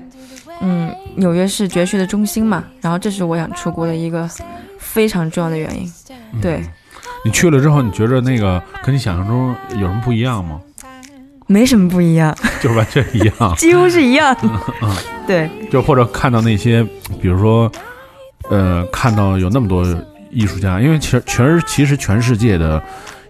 [0.60, 4.28] 嗯，纽约是爵士的中心嘛，然后这是我想出国的一个
[4.76, 5.88] 非常重要的原因。
[6.42, 6.60] 对，
[7.24, 10.60] 你去了之后，你觉着那个跟你想象中有什么不一样吗？
[11.46, 14.36] 没什么不一样， 就是完全一样，几乎是一样。
[14.42, 14.96] 嗯，
[15.28, 16.82] 对，就或者看到那些，
[17.22, 17.70] 比如说，
[18.50, 19.84] 呃，看到有那么多
[20.30, 22.82] 艺术家，因为全全其实全世界的。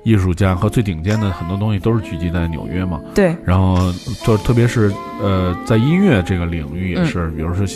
[0.05, 2.99] 艺术家和最顶尖的很多东西都是聚集在纽约嘛？
[3.15, 3.37] 对。
[3.45, 3.93] 然后
[4.25, 4.91] 就特别是
[5.21, 7.67] 呃，在音乐这个领域也是，比如说，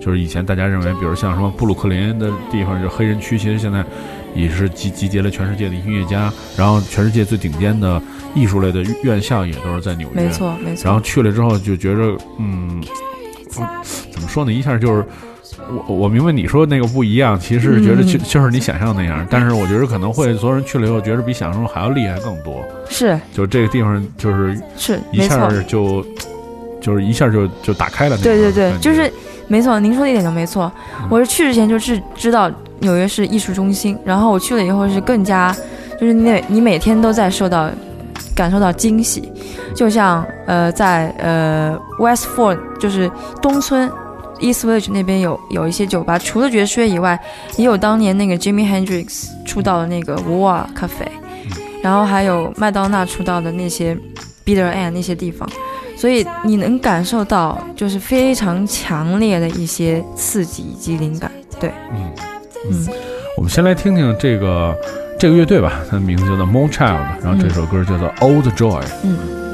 [0.00, 3.84] 就是以前大家认为，比如像什么布鲁克林的地方，就黑人区，其实现在
[4.34, 8.02] 也是集集结了全世界的音乐家，然后全世界最顶尖的
[8.34, 10.22] 艺术类的院校也都是在纽约。
[10.22, 10.86] 没错，没错。
[10.86, 12.82] 然后去了之后就觉着，嗯，
[14.10, 14.52] 怎么说呢？
[14.52, 15.04] 一下就是。
[15.88, 22.64] 我我明白你说那个不一样，其实觉得就就是你想象那样，但是我觉得可能会所有人去了以后，觉得比想象中还要厉害更多。
[22.88, 26.06] 是，就这个地方就是是一下就
[26.80, 28.16] 就是一下就就打开了。
[28.18, 29.10] 对对对，就是
[29.48, 30.70] 没错，您说的一点都没错。
[31.10, 35.54] 我是去之前就是知道纽约是艺术中心，然后我去了以后是更加
[36.00, 37.68] 就是那你每天都在受到
[38.36, 39.32] 感受到惊喜，
[39.74, 43.10] 就像呃在呃 West Ford 就是
[43.42, 43.90] 东村。
[44.40, 47.18] East Village 那边有有一些酒吧，除了爵士乐以外，
[47.56, 51.08] 也有当年那个 Jimmy Hendrix 出道的那个 War Cafe，，
[51.82, 53.96] 然后还有麦当娜出道的那些
[54.44, 55.48] Bitter End 那些地方，
[55.96, 61.30] 所以你能感受到就是非常强烈的一些刺激以及灵感。
[61.58, 62.12] 对，嗯
[62.70, 62.86] 嗯，
[63.36, 64.76] 我们先来听听这个
[65.18, 68.82] 这个乐队吧，它的名字叫做 Moonchild，然后这首歌叫做 Old Joy。
[69.02, 69.45] 嗯。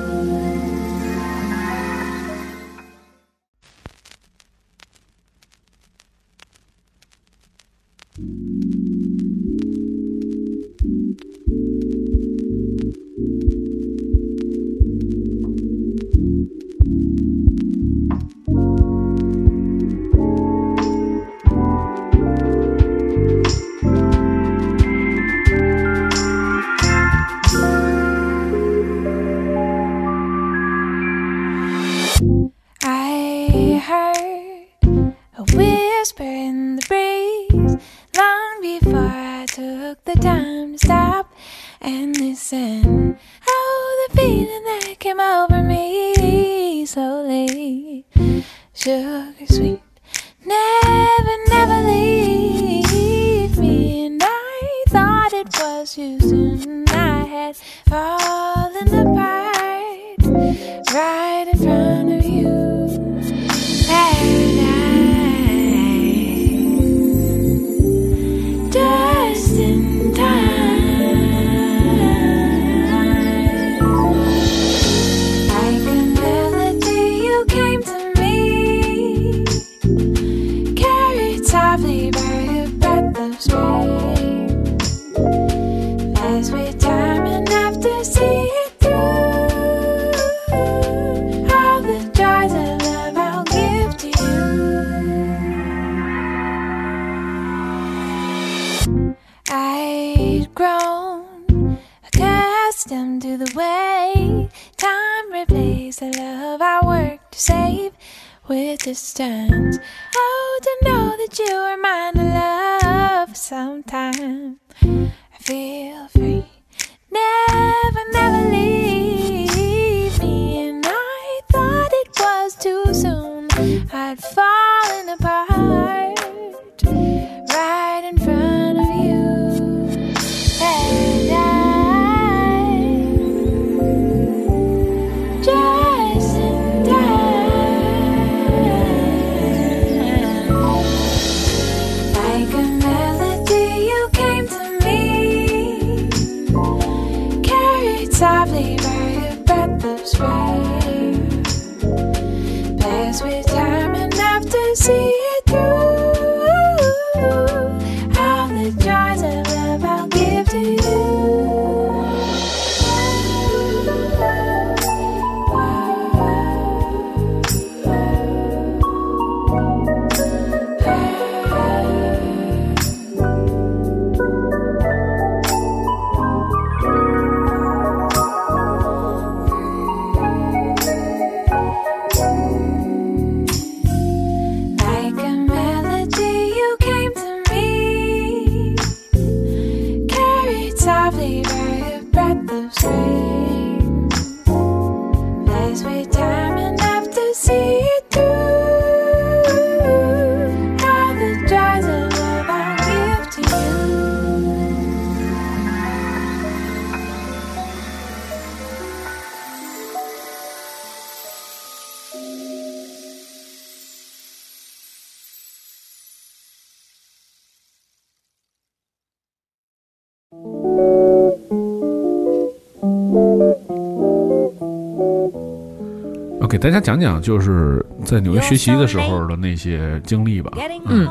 [226.62, 230.52] 大家讲讲，就是在纽约学习的时候的那些经历吧。
[230.86, 231.08] 嗯，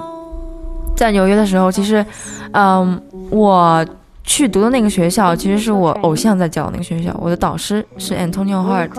[0.96, 2.06] 在纽约的时候，其实，
[2.54, 3.86] 嗯，我
[4.24, 7.14] 去读的那个学校，其实是我偶像在教的那个学校。
[7.22, 8.92] 我的导师是 Antonio Hart。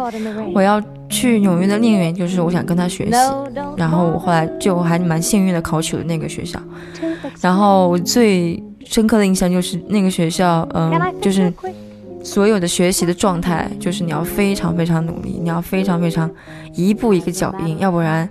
[0.54, 0.78] 我要
[1.08, 3.12] 去纽约的另一个原因就是我想跟他学习，
[3.78, 6.60] 然后我后来就还蛮幸运的考取了那个学校。
[7.40, 11.50] 然后我最深刻的印象就是那个学校，嗯，就是
[12.22, 16.30] 所有的学习的状态，就是你要非常非常努力，你要非常非常
[16.74, 18.28] 一步一个脚印，要不然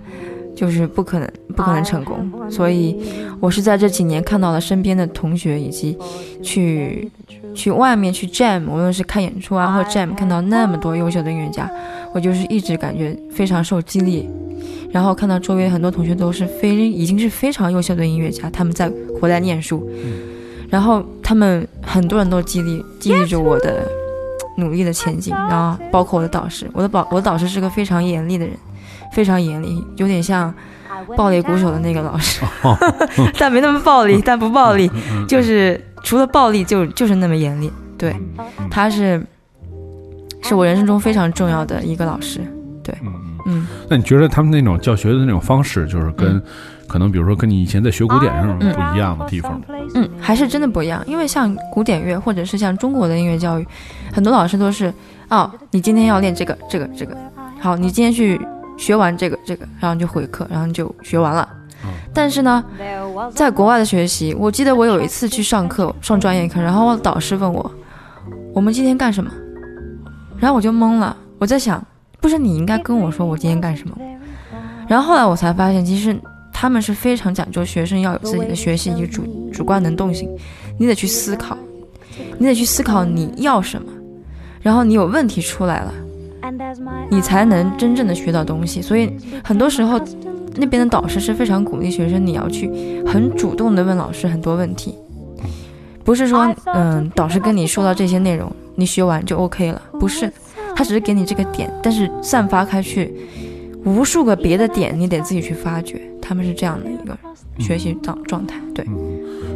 [0.56, 2.30] 就是不可能不可能成功。
[2.50, 2.96] 所以
[3.40, 5.96] 我是在这几年看到了身边的同学以及
[6.42, 7.10] 去
[7.54, 11.70] 去外面去 jam，无论是看演出啊或者 jam，看到那么多优秀的音乐家，
[12.14, 14.28] 我就是一直感觉非常受激励。
[14.90, 19.88] 然后看到周围很多同学都是非已经是非常优秀的音乐家，他们在回来念书，
[20.68, 21.02] 然后
[21.32, 23.90] 他们很多人都激励激励着我的
[24.58, 28.54] 努力的前进，然后包括我的导师，我的导我的导师是个非常严厉的人，
[29.14, 30.52] 非常严厉，有点像
[31.16, 32.42] 暴力鼓手的那个老师，
[33.40, 34.90] 但没那么暴力，但不暴力，
[35.26, 38.14] 就是除了暴力就就是那么严厉，对，
[38.70, 39.24] 他是
[40.42, 42.42] 是我人生中非常重要的一个老师，
[42.84, 42.94] 对，
[43.46, 43.66] 嗯。
[43.88, 46.42] 那你觉得他们那种教学的那种方式，就是跟、
[46.92, 48.64] 可能比如说跟你以前在学古典上不
[48.94, 49.58] 一样的地方？
[49.94, 53.66] 嗯，还是真的不一样，因为像古典乐或者是像中国的音乐教育，
[54.12, 54.92] 很多老师都是，
[55.30, 57.16] 哦，你今天要练这个这个这个，
[57.58, 58.38] 好，你今天去
[58.76, 61.48] 学完这个这个，然后你就回课，然后你就学完了。
[62.12, 62.62] 但是呢，
[63.34, 67.72] 在国外的学习，我记得我有一次去上课，上专业课，然后我导师问我，
[68.52, 69.30] 我们今天干什么？
[70.38, 71.82] 然后我就懵了，我在想，
[72.20, 73.96] 不是你应该跟我说我今天干什么？
[74.86, 76.14] 然后后来我才发现，其实
[76.62, 80.30] 他们是非常讲究学生要有自己的学习一个主主观能动性，
[80.78, 81.58] 你得去思考，
[82.38, 83.90] 你得去思考你要什么，
[84.60, 85.92] 然后你有问题出来了，
[87.10, 88.80] 你才能真正的学到东西。
[88.80, 89.10] 所以
[89.42, 90.00] 很多时候，
[90.54, 92.70] 那边的导师是非常鼓励学生你要去
[93.04, 94.94] 很主动的问老师很多问题，
[96.04, 100.32] 不是说嗯导师跟你说到这些内容，你学完就 OK 了，不是，
[100.76, 103.12] 他只是给你这个点，但是散发开去。
[103.84, 106.00] 无数个别的点，你得自己去发掘。
[106.20, 107.18] 他们是这样的一个
[107.58, 108.86] 学习状状态，对。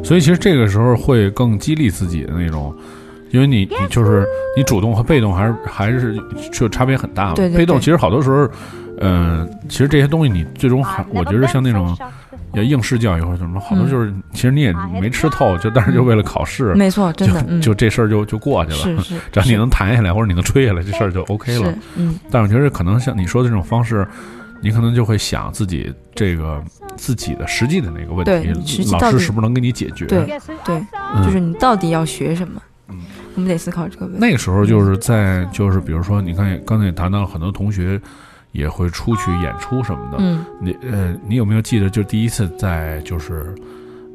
[0.03, 2.75] 所以其实这个时候会更激励自己的那种，
[3.31, 6.17] 因为你你就是你主动和被动还是还是
[6.53, 7.35] 就差别很大嘛。
[7.35, 8.49] 对对对被动其实好多时候，
[9.01, 11.97] 嗯、其实这些东西你最终还我觉得像那种
[12.57, 18.77] 要应试教育或者什么，好多就是、其实你也没吃透，就但是就为了考试，没错，真的，嗯，就就这事儿就就过去了。
[18.79, 24.07] 是是， 只要你能弹下来或者你能吹下来，这事儿就 OK 了。，嗯，但我觉得可能像你说的这种方式，
[24.61, 26.63] 你可能就会想自己这个
[26.97, 28.25] 自己的实际的那个问
[28.65, 30.07] 题，老师是不是能给你解决？
[30.07, 30.25] 对
[30.65, 30.83] 对，
[31.15, 32.61] 嗯就是你到底要学什么？
[32.89, 32.99] 嗯
[33.35, 34.19] 我们得思考这个问题。
[34.19, 38.01] 那个时候就是在就是比如说，你看刚才也谈到了很多同学
[38.57, 43.55] 也会出去演出什么的，嗯，你呃，你有没有记得就第一次在就是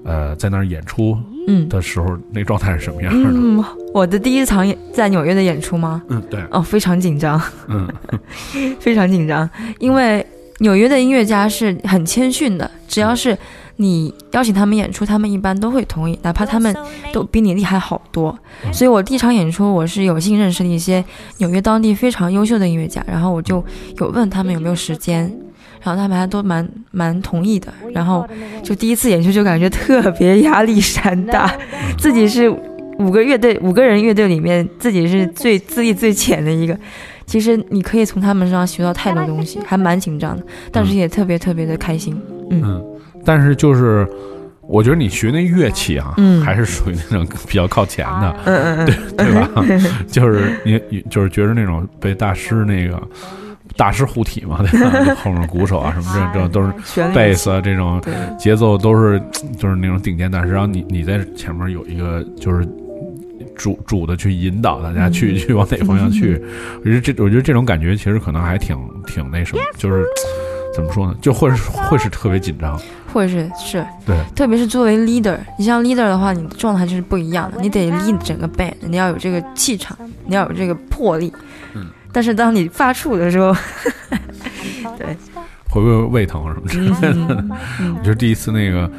[0.04, 1.18] 呃在那儿演出
[1.48, 1.70] 嗯。
[1.70, 3.30] 的时候，那状态是什么样的？
[3.32, 3.64] 嗯，
[3.94, 6.02] 我的第一场演在纽约的演出吗？
[6.08, 7.88] 嗯，对，哦，非常紧张，嗯。
[8.80, 10.26] 非常紧张，因为
[10.60, 13.38] 纽约的音乐家是很谦逊的，只要是
[13.82, 16.74] 你邀请他们演出，他们一般都会同意，哪怕他们
[17.12, 18.38] 都比你厉害好多。
[18.72, 21.04] 所以我第一场演出，我是有幸认识了一些
[21.40, 23.64] 纽约当地非常优秀的音乐家，然后我就
[23.98, 25.24] 有问他们有没有时间，
[25.82, 27.74] 然后他们还都蛮蛮同意的。
[27.92, 28.26] 然后
[28.64, 31.52] 就第一次演出就感觉特别压力山大，
[31.98, 32.48] 自己是
[33.00, 36.78] 五个乐队五个人乐队里面自己是最资历最浅的一个。
[37.26, 42.20] 其实你可以从他们身上学到太多东西，还蛮紧张的，但是也特别特别的开心。
[42.50, 42.84] 嗯，
[43.26, 44.08] 但是就是
[44.62, 49.50] 我觉得你学那乐器啊，嗯还是属于那种比较靠前的，嗯嗯嗯，对吧？
[50.08, 53.02] 就是你你就是觉得那种被大师那个
[53.76, 55.16] 大师护体嘛，对吧？
[55.24, 56.72] 后面鼓手啊什么这这都是
[57.14, 58.02] 贝斯啊这种，
[58.40, 59.22] 节奏都是
[59.58, 62.68] 就是那种顶尖大师，然后你你在前面有一个就是。
[63.54, 66.42] 主主的去引导大家去、去往哪方向去，
[66.82, 70.04] 我觉得这我觉得这种感觉其实可能还挺挺那什么，就是
[70.74, 72.80] 怎么说呢，就会是会是特别紧张，
[73.14, 81.32] 或者是是，对，特别是作为 leader，你像 leader 的话，你的状态就是不一样的，你得 lead 整个 band，你要有这个气场，你要有这个魄力。
[81.74, 81.88] 嗯。
[82.14, 83.56] 但是当你发怵的时候，
[84.98, 85.18] 对。
[85.70, 87.46] 会不会胃疼什么之类的？
[87.98, 88.92] 我觉得第一次那个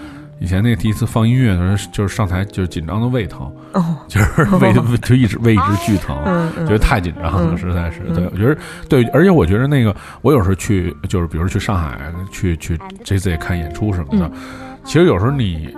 [0.43, 3.43] 以前那第一次放音乐的时候，就是上台就是紧张的胃疼，
[3.75, 6.19] 哦，就是胃 就一直胃一直剧疼。
[6.25, 8.01] 嗯嗯，觉得太紧张了，嗯实在是。
[8.09, 14.33] 嗯对，我觉得对，而且我觉得那个，我有时候去，就是比如去上海去去 J Z 看演出什么的，嗯
[14.85, 15.73] 其实有时候你，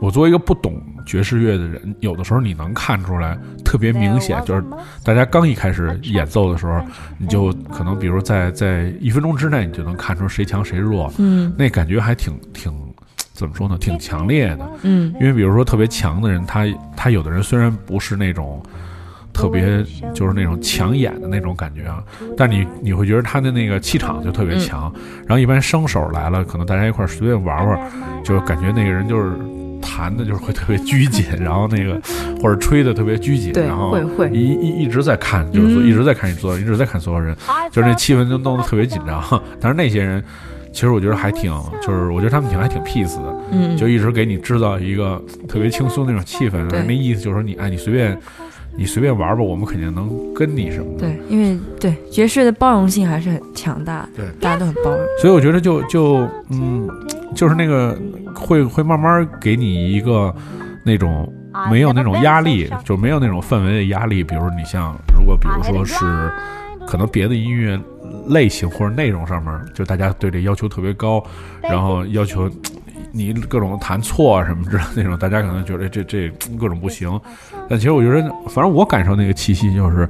[0.00, 4.64] 我作为一个不懂爵士乐的人，有的时候你能看出来，特别明显，就是
[5.04, 6.80] 大家刚一开始演奏的时候，
[7.16, 12.74] 你就可能比如在在一分钟之内，你就能看出谁强谁弱，嗯那感觉还挺挺。
[13.40, 13.76] 怎么说呢？
[13.80, 18.62] 挺强烈的，嗯因为比如说特别强的人，他他有的人虽然不是那种
[19.32, 19.82] 特别
[20.12, 22.04] 就是那种抢眼的那种感觉啊，
[22.36, 24.92] 但你你会觉得他的那个气场就特别强。
[25.26, 27.90] 然后一般生手来了，可能大家一块儿随便玩玩，
[28.22, 29.32] 就感觉那个人就是
[29.80, 31.98] 弹的就是会特别拘谨， 然后那个
[32.42, 37.34] 或者吹的特别拘谨，然后会会一一一直在看，就是一直在看你所有人，一直在看所有人，
[37.72, 39.22] 就是那气氛就弄得特别紧张。
[39.58, 40.22] 但是那些人。
[40.72, 41.52] 其实我觉得还挺，
[41.82, 48.16] 就是我觉得他们挺还挺 peace 的，嗯，就一直给你制造一个特别轻松那种气氛，对那意思就是说你哎，你随便
[48.76, 51.00] 你随便玩吧，我们肯定能跟你什么的。
[51.00, 55.00] 对，因为对爵士的包容性还是很强大的，对大家都很包容。
[55.20, 56.88] 所以我觉得就就嗯，
[57.34, 57.98] 就是那个
[58.34, 60.32] 会会慢慢给你一个
[60.86, 61.30] 那种
[61.68, 64.22] 没有那种压力，就没有那种氛围的压力。
[64.22, 66.04] 比如你像如果比如说是
[66.86, 67.78] 可能别的音乐
[68.26, 71.22] 类型或者内容上面，就大家对这要求特别高，
[71.62, 72.50] 然后要求
[73.12, 77.20] 你各种弹错啊什么之类的那种，大家可能觉得这这各种不行。
[77.68, 80.08] 但其实我觉得，反正我感受那个气息就是，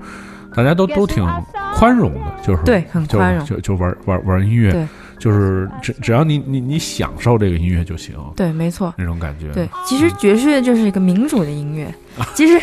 [0.55, 1.27] 大家都都挺
[1.75, 4.87] 宽容的，就是对很就宽容就就玩玩玩音乐对，
[5.19, 8.93] 就是只只要你你你享受这个音乐就行，对，没错。
[8.99, 9.53] 那种感觉。
[9.53, 11.93] 对，其实爵士乐就是一个民主的音乐，
[12.35, 12.61] 其实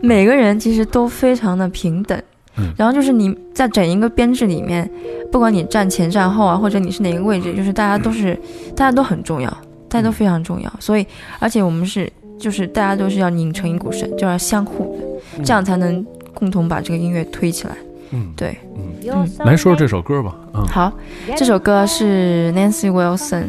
[0.00, 2.20] 每个人其实都非常的平等。
[2.58, 4.88] 嗯然后就是你在整一个编制里面，
[5.30, 8.38] 不管你站前站后啊，或者你是哪个位置，就是大家都是
[8.74, 9.50] 大家都很重要，
[9.88, 10.72] 大家都非常重要。
[10.80, 11.06] 所以，
[11.38, 14.96] 而且我们是就是大家都是要拧成一股绳，就要相互
[15.36, 16.04] 的，这样才能
[16.34, 17.74] 共同把这个音乐推起来。
[18.10, 18.82] 嗯，对，嗯，
[19.12, 20.34] 嗯，来说说这首歌吧。
[20.54, 20.92] 嗯，好，
[21.36, 23.44] 这首歌是 Nancy Wilson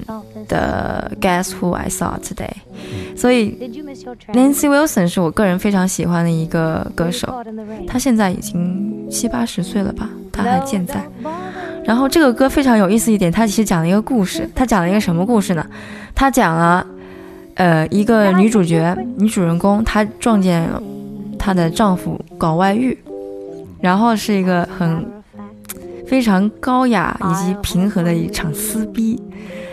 [0.48, 2.50] 的《Guess Who I Saw Today》，
[3.18, 3.58] 所以
[4.34, 7.44] Nancy Wilson 是我个人非常喜欢的一个歌手，
[7.88, 11.04] 她现在已经七八十岁了吧，她还健在。
[11.86, 15.66] 然后这个歌非常有意思一点，它其实讲了一个故事，它讲了一个什么故事呢？
[16.14, 16.86] 它讲了，
[17.56, 20.70] 呃，一个女主角，女主人公，她撞见
[21.40, 22.96] 她的丈夫搞外遇，
[23.82, 25.06] 然后是一个很
[26.08, 29.22] 非常高雅以及平和的一场撕逼。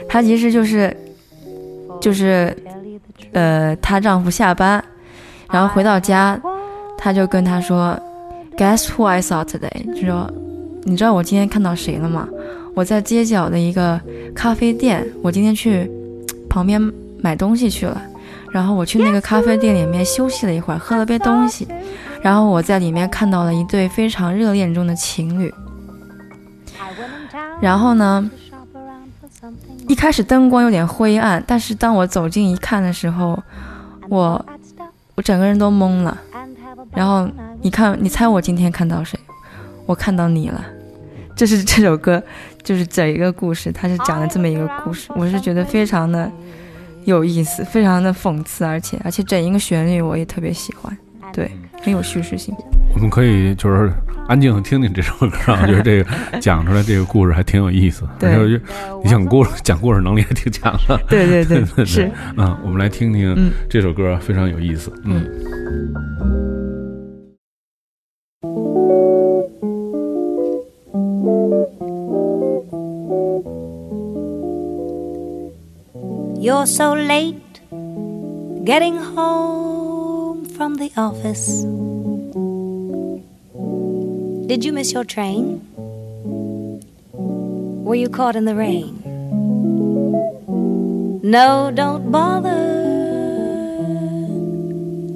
[0.09, 0.97] 她其实就是
[2.01, 2.57] 就是
[3.33, 4.83] 呃，她丈夫下班，
[5.51, 6.41] 然后回到家，
[6.97, 7.99] 她就跟他说
[8.57, 10.31] ：“Guess who I saw today？” 就说
[10.85, 12.29] 你知道我今天看到谁了吗？
[12.75, 14.01] 我在街角的一个
[14.35, 15.91] 咖啡店，我今天去
[16.49, 16.81] 旁边
[17.23, 18.01] 买东西去了。
[18.53, 21.67] 然后我去那个咖啡店里面休息了一会儿，喝了杯东西，
[22.27, 25.55] 然后我在里面看到了一对非常热恋中的情侣。
[27.61, 28.29] 然后呢，
[29.87, 33.41] 一开始灯光有点灰暗，但是当我走近一看的时候，
[34.09, 34.45] 我
[35.15, 36.19] 我整个人都懵了。
[36.91, 37.29] 然后
[37.63, 39.17] 你看，你猜我今天看到谁？
[39.87, 40.65] 我看到你了。
[41.37, 42.21] 这是这首歌，
[42.65, 46.29] 就是整一个故事，它是讲的这么一个故事，我是觉得非常的
[47.05, 50.99] 有意思，非常的讽刺，而且而且整一个旋律我也特别喜欢，
[51.33, 51.51] 对，
[51.83, 52.55] 很有叙事性。
[52.95, 53.93] 我们可以就是
[54.27, 56.11] 安静的听听这首歌，我觉得这个
[56.41, 58.05] 讲出来这个故事还挺有意思。
[58.19, 58.63] 对我觉得
[59.05, 60.99] 你讲故事讲故事能力还挺强的。
[61.09, 64.91] 对对对 对是，嗯，我们来听听嗯这首歌，非常有意思。
[65.05, 65.27] 嗯
[76.41, 77.35] ，You're so late
[78.65, 79.76] getting home
[80.57, 81.65] from the office.
[84.49, 85.61] Did you miss your train?
[87.85, 89.03] Were you caught in the rain?
[91.23, 92.65] No, don't bother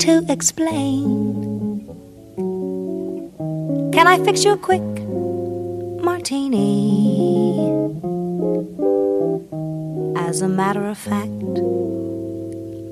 [0.05, 1.87] to explain.
[3.95, 4.83] Can I fix you a quick
[6.05, 7.57] martini?
[10.17, 11.61] As a matter of fact,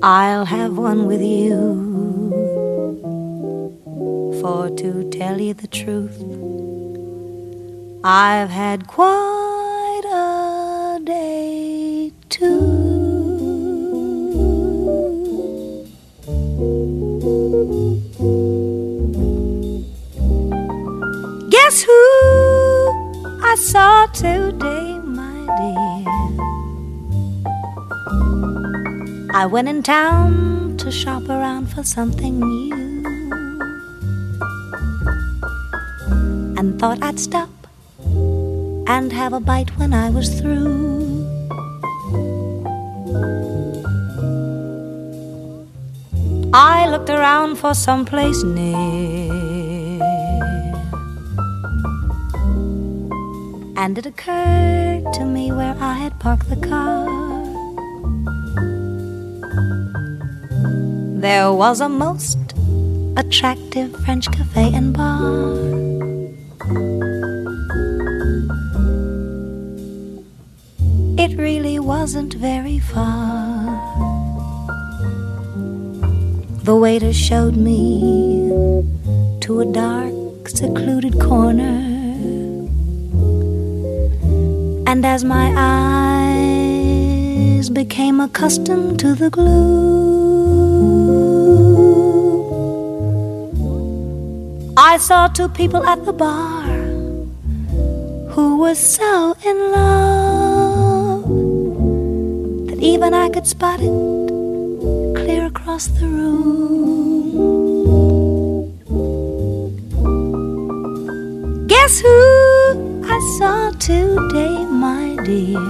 [0.01, 2.08] I'll have one with you.
[4.41, 6.17] For to tell you the truth,
[8.05, 12.59] I've had quite a day too.
[21.49, 22.01] Guess who
[23.43, 26.05] I saw today, my dear?
[29.33, 32.88] I went in town to shop around for something new
[36.79, 37.49] thought I'd stop
[38.87, 41.27] and have a bite when I was through.
[46.53, 49.99] I looked around for some place near.
[53.75, 57.05] And it occurred to me where I had parked the car.
[61.19, 62.39] There was a most
[63.17, 65.78] attractive French cafe and bar.
[72.01, 73.75] Wasn't very far.
[76.63, 77.81] The waiter showed me
[79.41, 81.77] to a dark, secluded corner.
[84.89, 85.47] And as my
[86.37, 89.59] eyes became accustomed to the gloom,
[94.77, 96.63] I saw two people at the bar
[98.33, 99.98] who were so in love
[102.99, 103.95] even I could spot it
[105.15, 107.29] clear across the room.
[111.67, 112.17] Guess who
[113.05, 115.63] I saw today, my dear?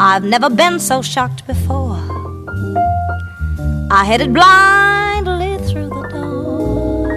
[0.00, 2.00] I've never been so shocked before.
[3.90, 7.08] I headed blindly through the door.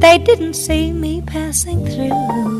[0.00, 2.59] They didn't see me passing through.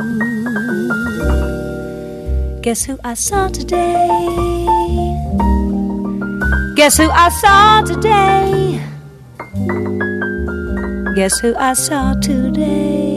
[2.70, 4.06] Guess who I saw today?
[6.76, 8.80] Guess who I saw today?
[11.16, 13.09] Guess who I saw today?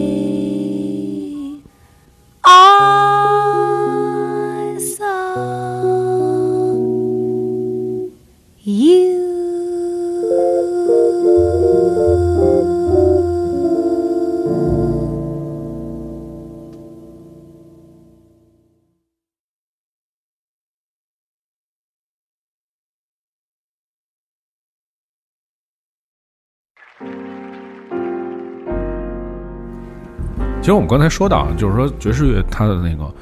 [30.64, 33.14] 其实我们刚才说到，就是说爵士乐它的那个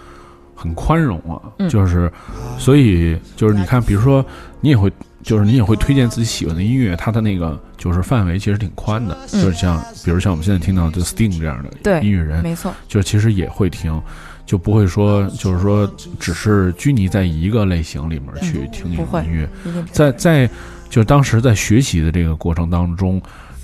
[0.54, 2.10] 很宽容啊，嗯就是
[2.60, 4.24] 所以就是你看，比如说
[4.60, 4.92] 你也会，
[5.24, 14.00] 就是你也会推荐自己喜欢的音乐，它的那个就是范围其实挺宽的，嗯就是像比如像我们现在听到的 Sting 这样的音乐人，没错，就其实也会听，
[14.46, 19.50] 就不会说就是说只是拘泥在一个类型里面去听音乐，
[19.92, 20.48] 在在
[20.92, 23.20] 就当时在学习的这个过程当中，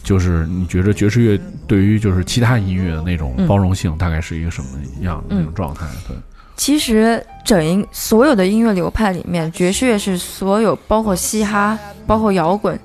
[0.08, 1.38] 就是你觉得爵士乐
[1.68, 4.70] 对于就是其他音乐的那种嗯包容性，大概是一个什么
[5.02, 5.86] 样的那种嗯状态？
[6.08, 6.16] 对，
[6.56, 12.80] 其实整一所有的音乐流派里面，爵士乐是所有包括嘻哈、包括摇滚，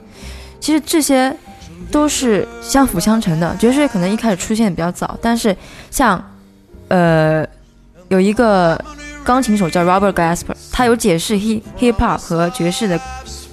[0.58, 1.32] 其实这些
[1.92, 3.56] 都是相辅相成的。
[3.56, 5.56] 爵士乐可能一开始出现的比较早，但是
[5.92, 6.20] 像
[6.88, 7.46] 呃
[8.08, 8.84] 有一个
[9.22, 13.00] 钢琴手叫 Robert Gasper，他有解释 hip hip hop 和爵士的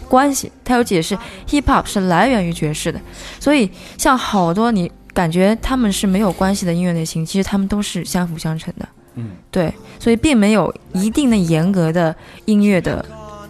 [0.10, 3.00] 关系，他有解释 hip hop 是来源于爵士的，
[3.40, 8.90] 所以像好多你感觉他们是没有关系的音乐类型，其实他们都是相辅相成的。
[9.16, 13.06] 嗯，对，所以并没有一定的严格的音乐的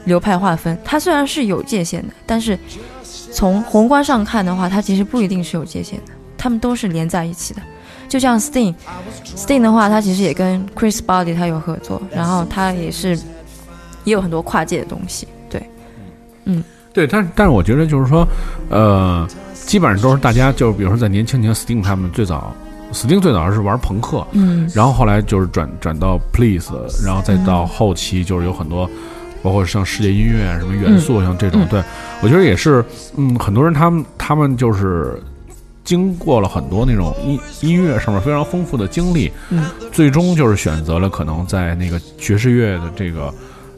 [0.06, 2.58] 流派划分，它虽然是有界限的，但是
[3.34, 7.62] 从宏观上看的话，它其实不一定是有界限的，他们都是连在一起的。
[8.08, 13.16] 就像 Sting，Sting 的话，他其实也跟 Chris Body 他有合作，然后他也是
[14.04, 15.28] 也有很多跨界的东西。
[16.46, 16.64] 对，
[16.94, 18.28] 对，但是但是我觉得就是说，
[18.70, 22.54] 呃，基本上都是大家就是比如说在年轻，年 Sting 他们最早
[22.92, 26.72] ，Sting 最早是玩朋克，嗯然后后来就是转转到 Please，
[27.06, 28.90] 然后再到后期就是有很多，
[29.44, 31.84] 包括像世界音乐啊什么元素，像这种，嗯对
[32.22, 32.84] 我觉得也是，
[33.16, 35.22] 嗯，很多人他们他们就是
[35.84, 43.32] 经过了很多那种音音乐上面非常丰富的经历，嗯，最终就是选择了可能在那个爵士乐的这个。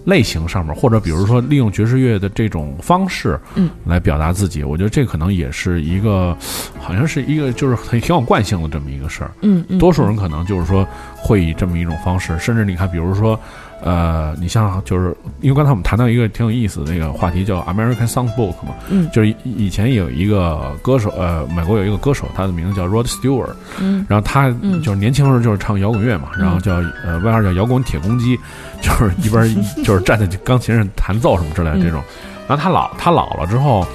[0.06, 6.36] 类型上面，或者比如说利用爵士乐的这种方式，嗯，来表达自己，我觉得这可能也是一个，
[6.80, 9.32] 好像是一个就是很挺有惯性的这么一个事儿。
[9.42, 13.40] 嗯嗯，多数人可能就是说会以这么一种方式，甚至你看，比如说，
[13.84, 19.10] 呃，你像就是因为刚才我们谈到一个挺有意思的那个话题，叫 American Songbook 嘛，嗯。
[19.12, 24.06] 就是以以前有一个歌手，呃，美国有一个歌手，他的名字叫 Rod Stewart，嗯。
[24.08, 28.38] 然后他嗯就是年轻时候就是唱摇滚乐嘛，然后叫呃外号叫摇滚铁公鸡，
[28.82, 32.02] 就是一边就是站在钢琴上弹奏什么之类的这种，
[32.48, 33.86] 然后他老他老了之后，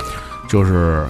[0.49, 1.07] 就是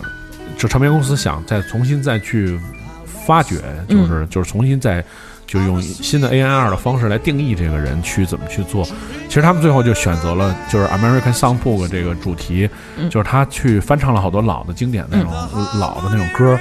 [0.59, 2.59] 就唱片公司想再重新再去
[3.05, 3.57] 发掘，
[3.89, 5.05] 就是、就是重新再
[5.47, 8.85] 就用新的 A N R 的方式来定义这个人去怎么去做。
[9.29, 15.33] 其实他们最后就选择了就是 American Songbook 这个主题，嗯就是他去翻唱了好多老的经典那种、
[15.79, 16.59] 老的那种歌，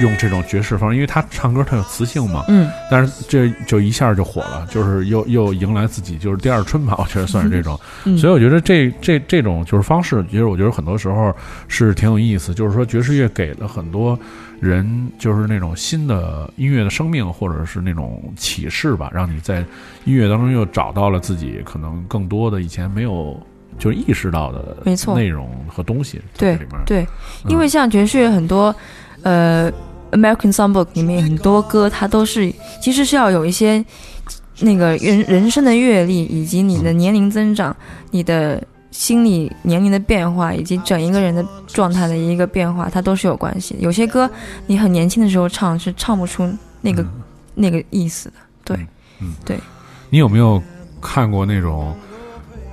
[0.00, 7.78] 用这种爵士方式，因为他唱歌他有磁性嘛，嗯但是这就一下就火了，就是又又迎来自己就是第二春吧， 我觉得算是这种。
[8.04, 11.34] 嗯所以我觉得这这这种就是方式，其实我觉得很多时候
[11.68, 12.52] 是挺有意思。
[12.52, 14.18] 就是说爵士乐给了很多
[14.60, 19.64] 人就是那种新的音乐的生命，或者是那种启示吧，让你在
[20.04, 23.40] 音乐当中又找到了自己可能更多的以前没有
[23.78, 25.16] 就是意识到的没错。
[25.16, 26.20] 内容和东西。
[26.36, 26.70] 对里面。
[26.84, 27.06] 对，
[27.44, 27.50] 嗯。
[27.50, 28.74] 因为像爵士乐很多，
[29.22, 29.70] 呃
[30.10, 32.52] ，American Songbook 里面很多歌，它都是
[32.82, 33.84] 其实是要有一些
[34.60, 37.76] 那个人人生的阅历，以及你的年龄增长，
[38.10, 38.60] 你的
[38.90, 43.80] 心理年龄的变化，以及整一个人的状态的一个变化，它都是有关系的。
[43.80, 44.28] 有些歌
[44.66, 47.04] 你很年轻的时候唱是唱不出那个、
[47.54, 48.34] 那个意思的。
[48.64, 48.76] 对，
[49.20, 49.58] 嗯对，
[50.10, 50.62] 你有没有
[51.00, 51.94] 看过那种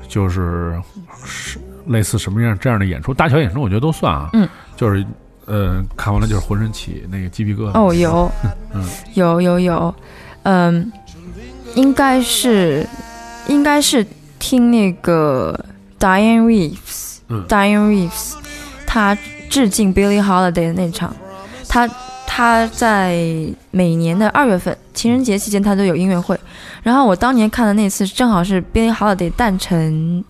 [0.08, 0.82] 就是
[1.26, 3.14] 是类似什么样这样的演出？
[3.14, 4.30] 大小演出我觉得都算啊。
[4.34, 5.06] 嗯，就是
[5.46, 7.80] 呃，看完了就是浑身起那个鸡皮疙瘩。
[7.80, 8.32] 哦，有
[8.74, 9.94] 嗯，有有有，
[10.44, 10.92] 嗯，
[11.76, 12.88] 应该是
[13.48, 14.06] 应该是
[14.40, 15.64] 听那个
[16.06, 18.34] Diane Reeves，嗯 Diane Reeves，
[18.86, 19.18] 他
[19.50, 21.16] 致敬 Billie Holiday 的那场，
[21.68, 21.90] 他
[22.28, 23.18] 他在
[23.72, 26.40] 每年的二月份情人节期间，他都有音乐会。
[26.84, 30.24] 然后我当年看的那次正好是 Billie Holiday 诞辰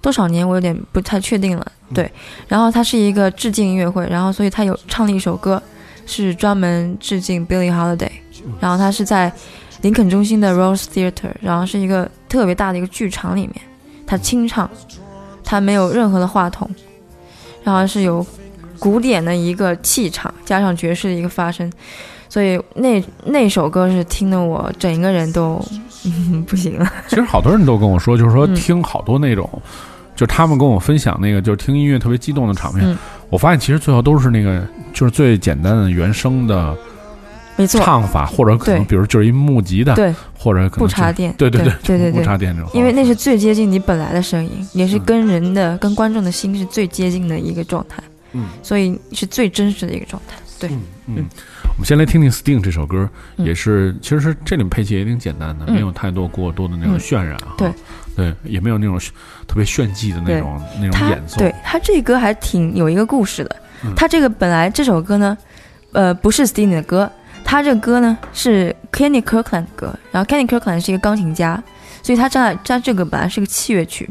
[0.00, 1.72] 多少年，我有点不太确定了。
[1.92, 2.10] 对，
[2.48, 5.62] 然后它是一个致敬音乐会，然后所以他有唱了一首歌，
[6.06, 8.10] 是专门致敬 Billie Holiday。
[8.58, 9.30] 然后他是在
[9.82, 13.56] 林肯中心的 Rose Theater，然后是一个特别大的一个剧场里面，
[14.06, 14.70] 他清唱，
[15.50, 16.70] 他没有任何的话筒，
[17.64, 18.24] 然后是有
[18.78, 21.68] 古典的一个气场，加上爵士的一个发声，
[22.28, 25.60] 所以那那首歌是听得我整个人都、
[26.04, 26.88] 嗯、 不行了。
[27.08, 29.50] 其实好多人都跟我说，就是说嗯听好多那种，
[30.14, 32.88] 就他们跟我分享那个，就是听音乐特别激动的场面。
[32.88, 32.96] 嗯
[33.28, 36.76] 我发现其实最后都是那个，就是最简单的原声的
[37.60, 45.04] 没错，唱法，或者可能比如就是一木吉的，对，或者可能就不插电，对对对对对对不插电这种，因为那是最接近你本来的声音，也是嗯。
[45.04, 48.02] 跟人的、跟观众的心是最接近的一个状态，
[48.32, 48.46] 嗯。
[48.62, 50.36] 所以是最真实的一个状态。
[50.58, 50.68] 对，
[51.06, 51.24] 嗯
[51.72, 53.46] 我们先来听听 Sting 这首歌，嗯。
[53.46, 55.74] 也是其实是这里面配器也挺简单的，嗯。
[55.74, 57.70] 没有太多过多的那种嗯渲染哈，对。
[58.16, 58.98] 对，也没有那种
[59.46, 63.56] 特别炫技的那种那种演奏，对他这歌还挺有一个故事的。
[63.84, 63.94] 嗯。
[63.94, 65.38] 他这个本来这首歌呢，
[65.92, 67.10] 呃，不是 Sting 的歌，
[67.44, 71.62] 他这个歌呢是 Kenny Kirkland 的歌，然后 Kenny Kirkland 是一个钢琴家，
[72.02, 74.08] 所以他这他这个本来是个器乐曲，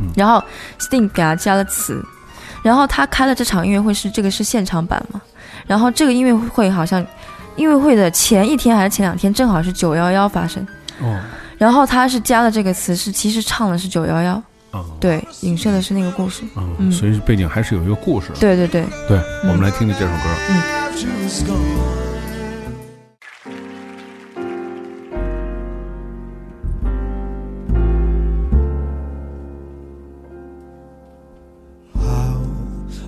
[0.00, 0.06] 嗯。
[0.16, 0.42] 然后
[0.78, 2.00] Sting 给他加了词，
[2.62, 5.20] 然后他开了这场音乐会是这个是现场版嘛，
[5.66, 7.04] 然后这个音乐会好像
[7.56, 10.66] 音乐会的前一天还是前两天正好是九幺幺发生，
[11.00, 11.20] 哦。
[11.56, 14.42] 然后他是加了这个词是其实唱的是九幺幺，
[14.72, 14.84] 哦。
[15.00, 16.92] 对，影射的是那个故事，嗯，嗯。
[16.92, 18.84] 所以背景还是有一个故事的，对对对。
[19.08, 20.28] 对，我们来听听这首歌。
[20.50, 22.03] I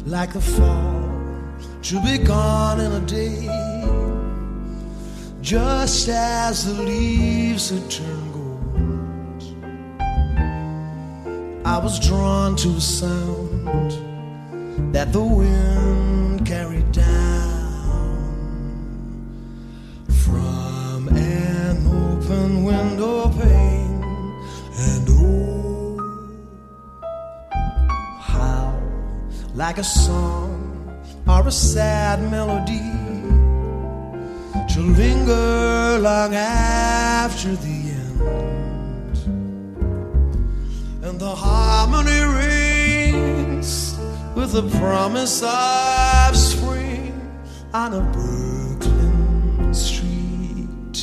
[0.06, 1.02] like the fall
[1.82, 3.48] to be gone in a day,
[5.40, 9.42] just as the leaves had turned gold.
[11.66, 13.92] I was drawn to a sound
[14.94, 17.35] that the wind carried down
[29.66, 32.92] like a song or a sad melody
[34.72, 38.20] to linger long after the end,
[41.02, 43.98] and the harmony rings
[44.36, 47.12] with the promise of spring
[47.74, 50.96] on a Brooklyn street.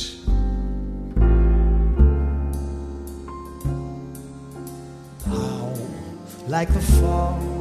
[5.26, 5.74] How,
[6.48, 7.53] like the fall,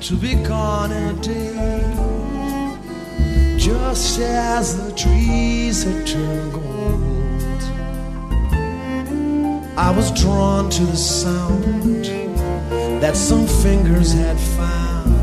[0.00, 1.80] to be gone a day,
[3.56, 7.62] just as the trees had turned gold.
[9.78, 12.04] I was drawn to the sound
[13.00, 15.14] that some fingers had found.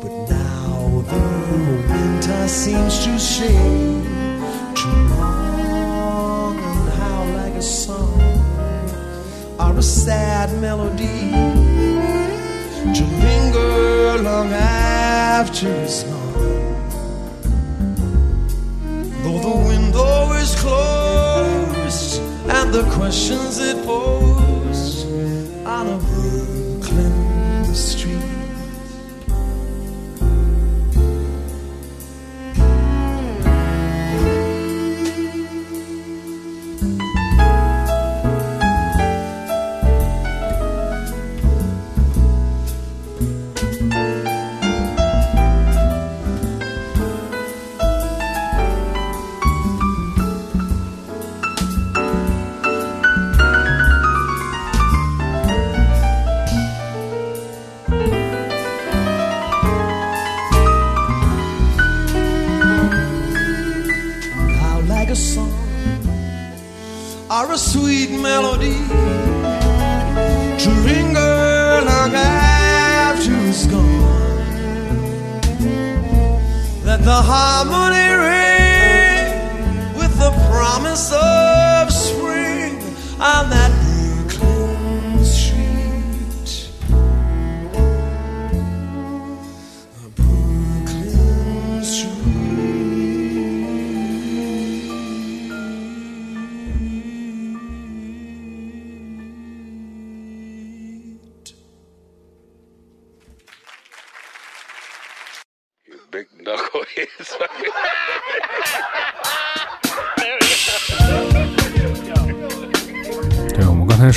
[0.00, 4.02] But now the winter seems to stay
[4.74, 8.20] too long and how like a song
[9.58, 11.67] or a sad melody
[12.94, 16.18] to linger long after it's gone.
[19.22, 25.06] Though the window is closed and the questions it posed
[25.66, 25.98] on a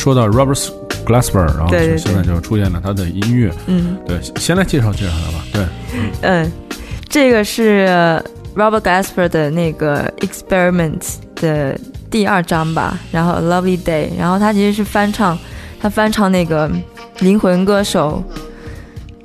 [0.01, 0.67] 说到 Robert
[1.05, 3.53] Glasper，然后现在就出现了他的音乐。
[3.67, 5.45] 嗯对，先来介绍介绍他吧。
[5.53, 5.65] 对，
[6.23, 6.51] 嗯，
[7.07, 7.87] 这个是
[8.55, 11.03] Robert Glasper 的那个 Experiment
[11.35, 11.77] 的
[12.09, 15.37] 第二章吧，然后 Lovely Day，然后他其实是翻唱，
[15.79, 16.67] 他翻唱那个
[17.19, 18.23] 灵魂歌手，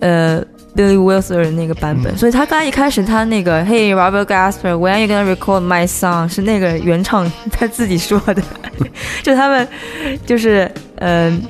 [0.01, 0.45] 呃。
[0.77, 6.29] Billy Wilson 的那个版本，所以他刚才一开始他那个 Hey Robert Glasper，When are you gonna record my song？
[6.29, 8.43] 是那个原唱他自己说的，
[9.23, 9.67] 就他们
[10.27, 11.43] 就是嗯、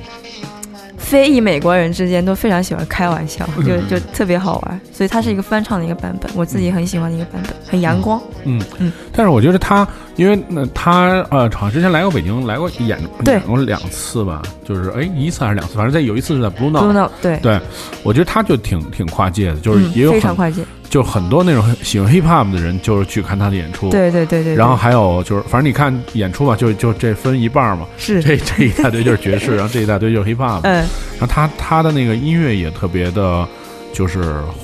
[0.97, 8.21] 非裔美国人之间都非常喜欢开玩笑，就就特别好玩，所以它是一个翻唱的一个版本，我自己很喜欢的一个版本，很阳光。
[8.45, 8.61] 嗯。
[8.79, 8.91] 嗯。
[9.17, 16.93] 但是我觉得他，因为那他呃，好像之前来过北京，来过演演过两次吧，就是哎一次还是两次，反正在有一次是在 Blue Blue Note。
[16.93, 17.59] Note 对，对，
[18.03, 23.89] 我觉得他就挺挺跨界的，就是嗯也有很、非常跨界，就很多那种喜欢 hip hop 的人，就是去看他的演出。。
[23.89, 24.53] 对对对对。
[24.53, 30.61] 然后还有就是，反正你看演出嘛，就就这分一半儿嘛，是这这一大堆就是爵士，然后这一大堆就是 hip hop。
[30.63, 30.85] 嗯
[31.19, 33.47] 然后他他的那个音乐也特别的，
[33.91, 34.21] 就是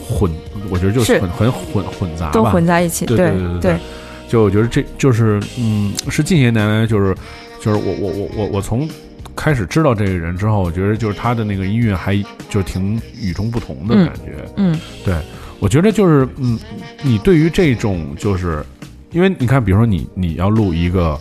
[0.07, 0.31] 混，
[0.69, 3.79] 我觉得就是是很很混混杂吧，都混在一起，对对对对对
[4.33, 7.15] 就我觉得这就是嗯，是近些年来就是
[7.61, 8.89] 就是我我我我我从
[9.35, 12.17] 开始知道这个人之后，我觉得就是他的那个音乐还
[12.49, 14.43] 就挺与众不同的嗯感觉。
[14.57, 15.15] 嗯对，
[15.59, 16.57] 我觉得就是嗯，
[17.03, 18.65] 你对于这种就是，
[19.11, 21.15] 因为你看，比如说你你要录一个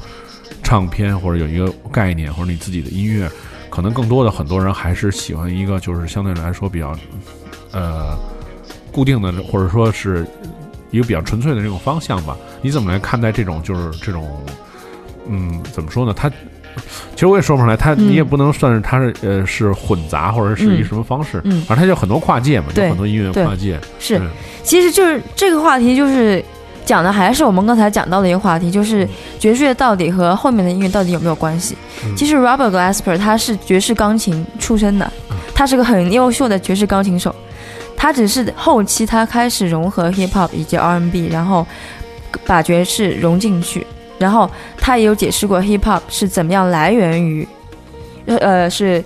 [0.63, 3.31] 唱片或者有一个概念或者你自己的音乐，
[3.69, 6.97] 可能更多的很多人还是喜欢一个就是相对来说比较
[7.73, 8.17] 呃
[8.91, 10.27] 固定的或者说是
[10.93, 12.37] 一个比较纯粹的这种方向吧。
[12.61, 14.41] 你怎么来看待这种就是这种
[15.29, 16.15] 嗯怎么说呢？
[16.17, 16.31] 它
[17.15, 24.21] 其实我也说不上来，它嗯你也不能算是它是呃是混杂或者是一嗯什么方式，嗯反正它就很多跨界嘛，有很多音乐跨界，是，
[24.63, 26.43] 其实就是这个话题，就是
[26.85, 29.07] 讲的还是我们刚才讲到的一个话题，就是
[29.39, 31.77] 爵士乐到底和后面的音乐到底有没有关系？
[32.07, 35.13] 嗯其实 Robert Glasper 他是爵士钢琴出身的，
[35.55, 37.35] 他是个很优秀的爵士钢琴手，
[38.03, 41.65] 他只是后期他开始融合 hip hop 以及 R&B，然后
[42.45, 43.87] 把爵士融进去，
[44.19, 47.47] 然后他也有解释过 hip hop 是怎么样来源于，
[48.27, 49.05] 呃呃是。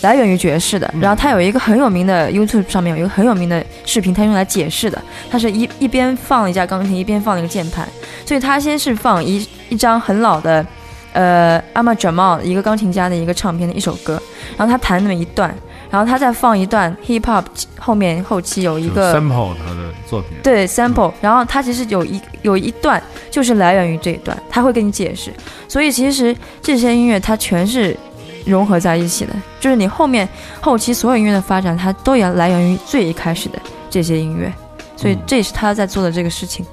[0.00, 4.98] 来源于爵士的，然后他有一个很有名的 YouTube 上面有一个很有名的视频，他用来解释的。
[5.30, 7.86] 他是一一边放了一架钢琴，一边放了一个键盘，
[8.24, 10.66] 所以他先是放一一张很老的，
[11.12, 14.20] 呃，Ahmad Jamal 一个钢琴家的一个唱片的一首歌，
[14.56, 15.54] 然后他弹那么一段，
[15.94, 17.44] 然后他再放一段 hip hop
[17.78, 25.32] 后面后期有一个 sample 他的作品，对 sample，然后他其实有一有一段就是来源于这一段，他会跟你解释，
[25.68, 27.96] 所以其实这些音乐它全是
[28.44, 30.28] 融合在一起的，就是你后面
[30.60, 33.58] 后期所有音乐的发展，它都要来源于最一开始的
[33.88, 34.52] 这些音乐，
[34.96, 35.20] 所以嗯。
[35.28, 36.66] 这也是他在做的这个事情。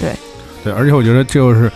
[0.00, 0.10] 对。
[0.64, 1.70] 对，而且我觉得就是，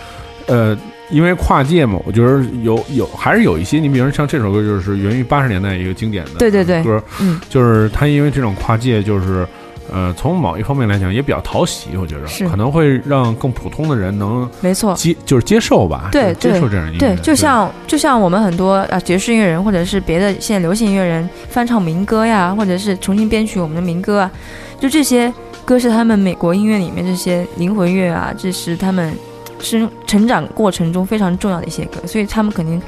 [0.48, 0.76] 呃，
[1.10, 6.82] 因为跨界嘛，我觉得有有还是有一些，你比如像这首歌，就是源于八十年代一个经典的对对对。
[6.82, 9.46] 歌，嗯，就是它因为这种跨界，就是
[9.92, 14.94] 呃，从某一方面来讲也比较讨喜，我觉得可能会让更普通的人能没错。
[14.94, 24.30] 接就是接受吧，对接受这样的音乐，对，就像就像我们很多啊爵士音乐人，或者是别的现在流行音乐人翻唱民歌呀，或者是重新编曲我们的民歌啊，
[24.78, 25.32] 就这些
[25.64, 29.12] 歌是他们美国音乐里面这些灵魂乐啊，这是他们
[29.60, 32.80] 生成长过程中非常重要的一些歌，所以他们肯定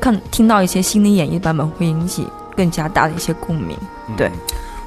[0.00, 2.26] 看听到一些新的演绎版本会引起
[2.56, 3.76] 更加大的一些共鸣。
[4.16, 4.32] 对嗯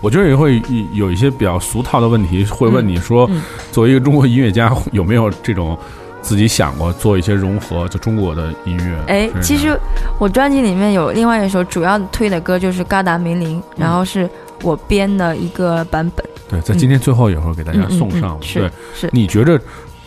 [0.04, 0.62] 我觉得也会
[0.92, 3.42] 有一些比较俗套的问题，会问你说，嗯
[3.72, 5.78] 作为一个中国音乐家，有没有这种
[6.22, 8.98] 自己想过做一些融合，就中国的音乐？
[9.08, 9.80] 哎，其实
[10.20, 14.30] 我专辑里面有另外一首主要推的歌就是《嘎达梅林》，然后是
[14.62, 16.26] 我编的一个版本。
[16.50, 18.38] 对，在今天最后也会给大家送上。
[18.42, 19.58] 是对，是你觉着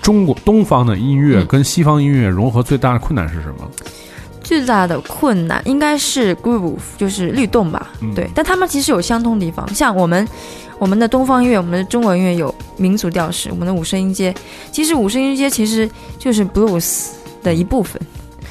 [0.07, 3.69] 中国东方的音乐嗯跟西方音乐融合最大的困难是什么？
[4.41, 7.91] 最大的困难应该是 groove，就是律动吧。
[8.01, 10.24] 嗯对，但他们其实有相通地方，像我们
[10.78, 14.33] 我们的东方音乐，我们的中国音乐有民族调式，我们的五声音阶，
[14.70, 17.09] 其实五声音阶其实就是 blues
[17.43, 18.01] 的一部分，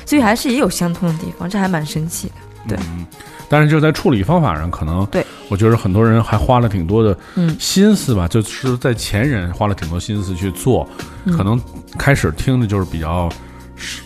[0.05, 2.75] 所以还是也有相通的地方，这还蛮神奇的。
[2.75, 3.05] 对嗯，
[3.47, 7.55] 但是就在处理方法上，可能对，我觉得很多人还花了挺多的嗯。
[7.59, 10.87] 心思吧，就是在前人花了挺多心思去做，
[11.25, 11.37] 嗯。
[11.37, 11.59] 可能
[11.97, 13.29] 开始听的就是比较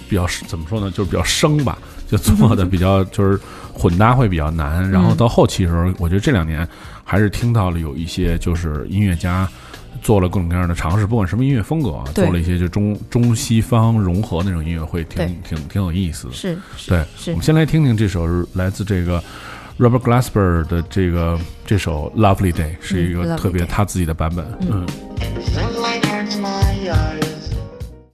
[0.08, 3.40] 比较怎么说呢，就是比较生吧，就做的比较就是
[3.74, 6.68] 混搭会比较难，然后到后期的时候，我觉得这两年
[7.04, 9.48] 还是听到了有一些就是音乐家。
[10.02, 16.34] 做了各种各样的尝试，不管什么音乐风格啊，做了一些就中中西方融合那种音乐会挺挺挺有意思的。
[16.34, 19.22] 是是对，我们先来听听这首来自这个
[19.79, 24.45] Robert Glasper 的这个这首 Lovely Day，是一嗯个 Lovely 特别 Day 他自己的版本。
[24.63, 24.87] 嗯
[25.41, 27.51] Sunlight hurts my eyes.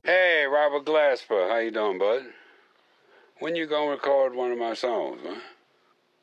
[0.03, 2.25] Hey, Robert Glasper, how you doing, bud?
[3.41, 5.37] When you gonna record one of my songs, huh?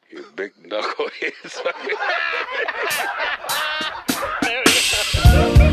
[0.10, 1.34] You big knucklehead.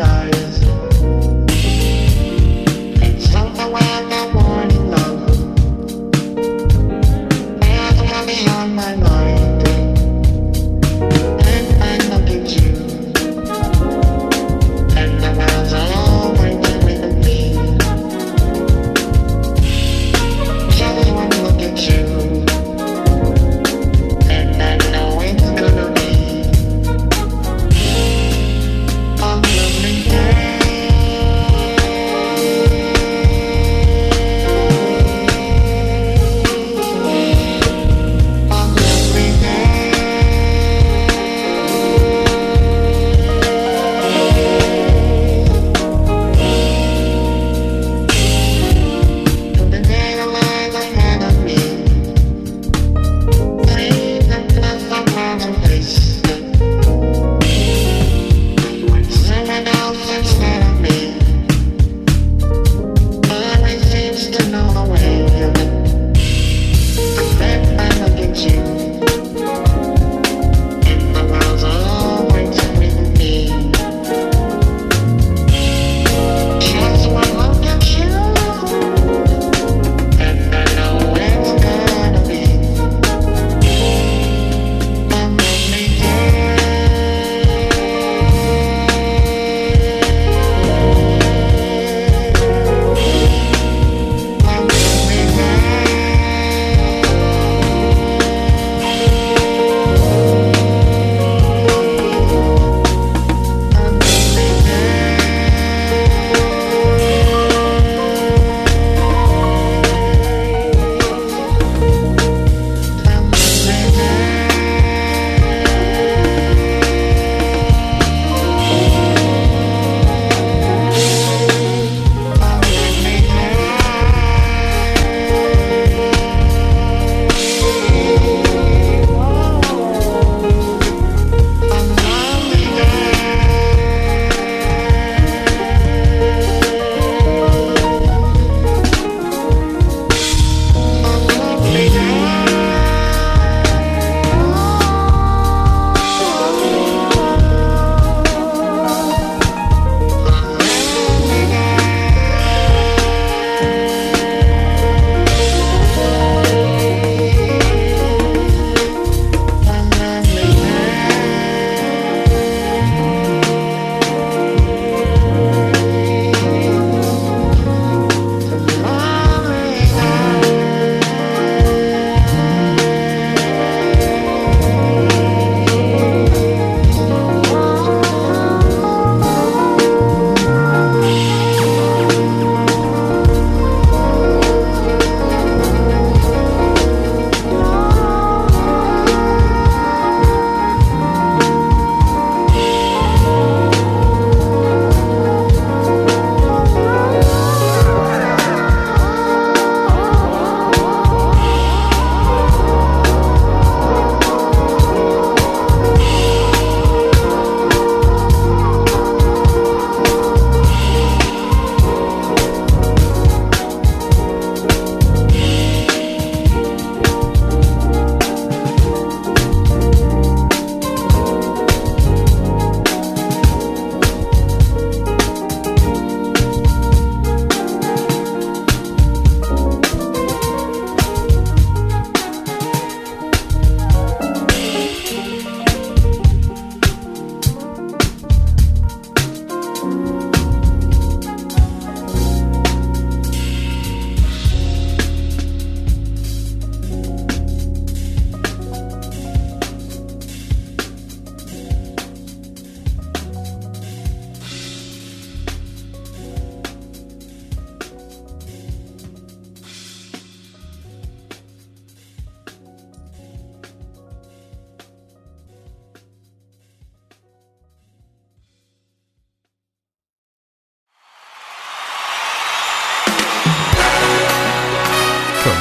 [0.00, 0.29] I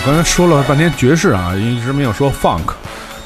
[0.09, 2.63] 刚才说了半天爵士啊，一直没有说 funk，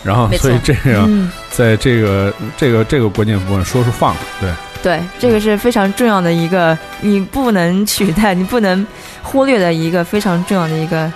[0.04, 4.52] 然后所以这个、嗯，在这个这个这个关键部分说是 funk，对，
[4.84, 8.86] 对，这个是非常重要的一个，你不能取代，你不能
[9.22, 11.10] 忽略的一个非常重要的一个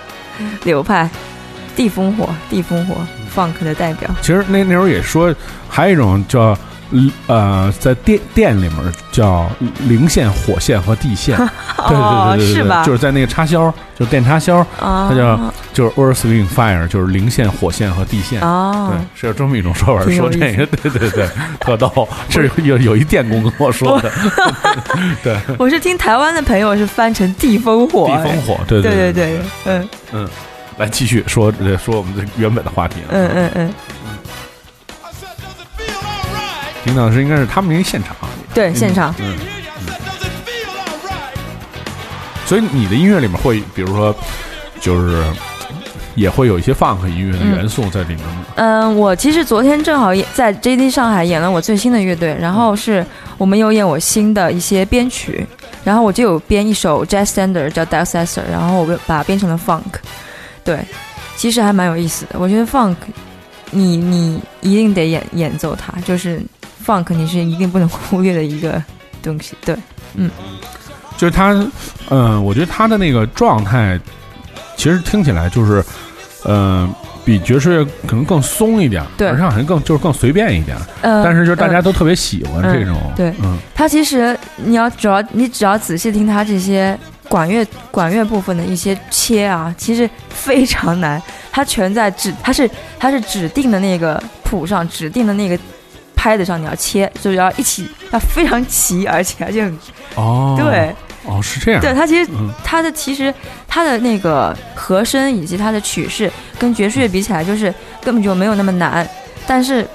[0.64, 1.06] 流派，
[1.76, 2.96] 地烽火，地烽火
[3.36, 4.08] ，funk 的代表。
[4.22, 5.34] 其实那那时候也说，
[5.68, 6.56] 还有一种叫
[7.26, 8.74] 呃，在电电里面
[9.12, 9.50] 叫
[9.86, 11.46] 零线、火线和地线，对
[11.88, 12.82] 对哦，对对是吧？
[12.84, 15.38] 就是在那个插销，就是电插销，啊，它叫
[15.72, 18.40] 就是 Earth, Wind, Fire，就是零线、火线和地线。
[18.40, 21.28] 哦对，，是有这么一种说法，说这个，对对对，
[21.60, 24.10] 特逗， 是有有一电工跟我说的，
[25.22, 30.28] 对，我是听台湾的朋友是翻成地风火，地风火，对对对对对，嗯嗯，
[30.78, 33.74] 来继续说呃说我们这原本的话题啊，嗯嗯嗯，
[36.88, 38.16] 听到的是应该是他们那个现场，
[38.54, 39.36] 对，现场嗯，
[42.46, 44.14] 所以你的音乐里面会，比如说，
[44.80, 45.22] 就是
[46.14, 48.46] 也会有一些 funk 音乐的元素在里面吗？
[48.56, 53.04] 嗯，我其实昨天正好也在 JD 上海演了我最新的乐队，然后是
[53.36, 55.46] 我们有演我新的一些编曲，
[55.84, 59.82] 然后我就有编一首 jazz standard 叫 Dark s e s s o r 然后我把它编成了 funk，
[60.64, 60.78] 对，
[61.36, 62.38] 其实还蛮有意思的。
[62.38, 62.96] 我觉得 funk，
[63.70, 66.42] 你你一定得演演奏它，就是
[66.88, 68.82] funk 你是一定不能忽略的一个
[69.22, 69.76] 东西，对，
[70.14, 70.30] 嗯。
[71.18, 71.52] 就是他，
[72.10, 74.00] 嗯、我觉得他的那个状态，
[74.76, 75.84] 其实听起来就是，
[76.44, 76.88] 嗯、
[77.24, 86.96] 比爵士乐可能更松一点，对而且好像更就是更随便一点，呃，但是就是大家呃都特别喜欢嗯这种，对嗯，他其实你要主要你只要仔细听他这些
[87.28, 91.20] 管乐管乐部分的一些切啊，其实非常难，
[91.50, 95.58] 它全在指它是它是指定的那个谱上指定的那个
[96.18, 99.78] 拍子上你要切，就是要一起要非常齐，而且而且很
[100.16, 100.92] 哦，对
[101.24, 103.32] 哦，是这样，对，它其实嗯它的其实
[103.68, 106.28] 它的那个和声以及它的曲式
[106.58, 107.72] 跟爵士乐比起来，就是
[108.02, 109.08] 根本就没有那么难。
[109.46, 109.86] 但是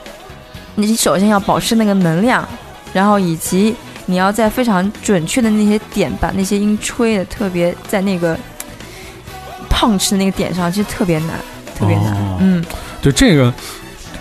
[0.76, 2.48] 你首先要保持那个能量，
[2.94, 3.76] 然后以及
[4.06, 8.38] 你要在非常准确的那些点把那些音吹的特别在那个
[9.70, 11.32] punch 的那个点上，其实特别难，
[11.76, 12.14] 特别难。
[12.14, 12.64] 哦嗯，
[13.02, 13.54] 就这个。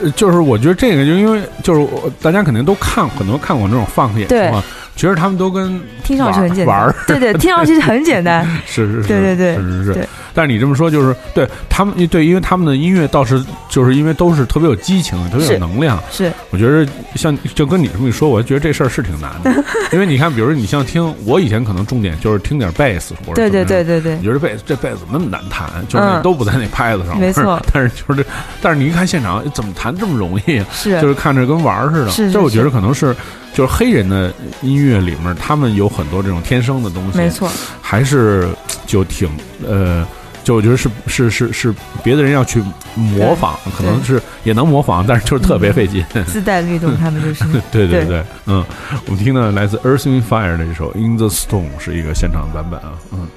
[0.03, 1.87] 呃就是我觉得这个，就因为就是
[2.21, 4.63] 大家肯定都看很多看过这种演出嘛，
[4.97, 8.45] 觉得他们都跟听上去很简单玩儿，对对，听上去很简单。
[8.67, 10.09] 是是是，对对对是是是对。
[10.35, 16.03] 但是你这么说，就是对他们，对，因为他们的音乐倒是就是因为都是特别有激情，特别有能量。
[16.11, 19.65] 是，我觉得像就跟你这么一说，我就觉得这事儿是挺难的。
[19.93, 25.71] 因为你看，比如你像听我以前可能重点就是听点贝斯或者对对怎么样对对对你，觉得贝斯这贝斯怎么那么难弹？
[25.89, 27.61] 就是都不在那拍子上，没错。
[27.73, 28.29] 但是就是这，
[28.61, 30.67] 但是你一看现场，怎么弹这么容易啊？
[30.73, 32.11] 是就是看着跟玩儿似的。
[32.11, 33.15] 是是这我觉得可能是
[33.53, 34.33] 就是黑人的
[34.63, 37.19] 音乐里面，他们有很多这种天生的东西。
[37.19, 37.51] 没错，
[37.81, 38.49] 还是
[38.87, 39.29] 就挺
[39.67, 40.07] 呃，
[40.45, 42.63] 就我觉得是是是是别的人要去
[42.95, 46.05] 模仿，可能是也能模仿，但是就是特别费劲。
[46.27, 47.45] 自带律动，他们就是。
[47.71, 48.07] 对对对。
[48.07, 48.65] 对，嗯，
[49.07, 53.29] 我们听到来自 Earth Wind Fire 的一首《In the Storm》是一个现场版本啊，嗯。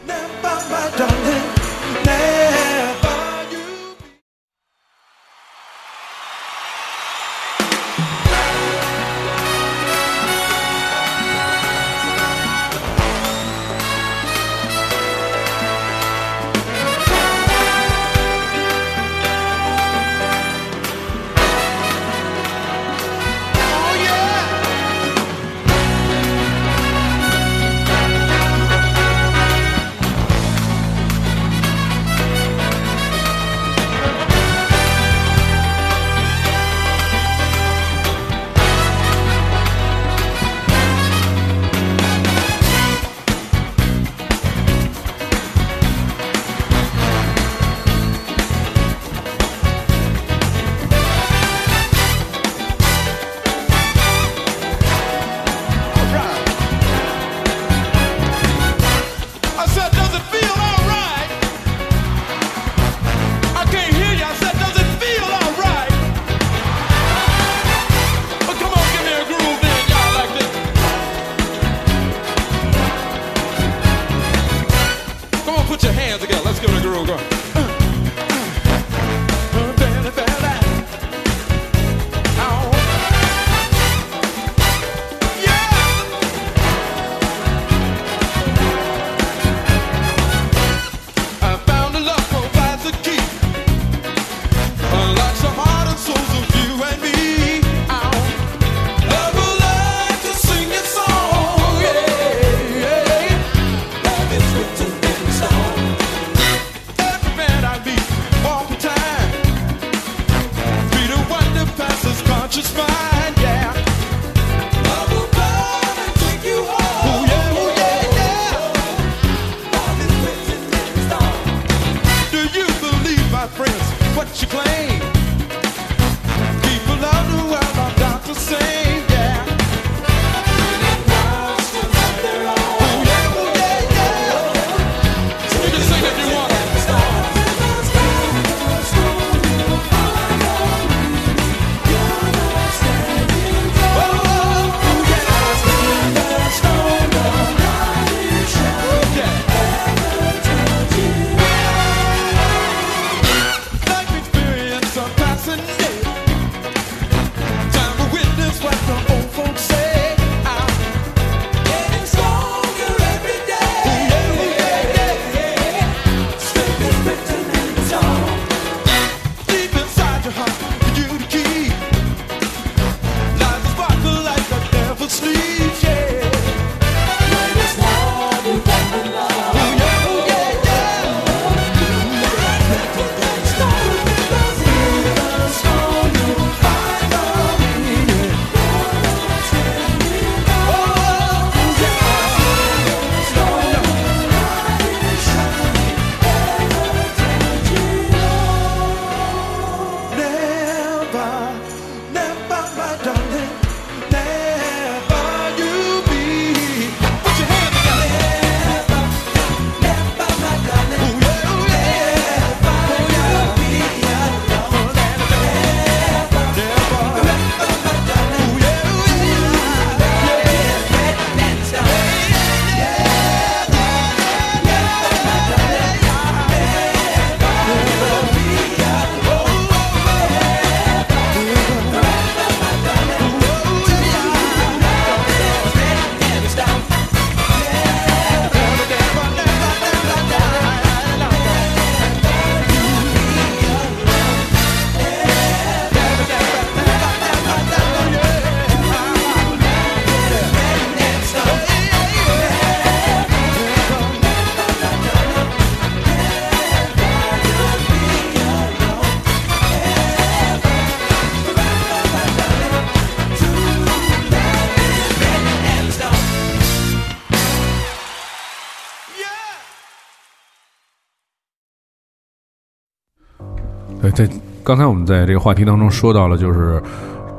[274.65, 276.81] 刚才我们在这个话题当中说到了，就是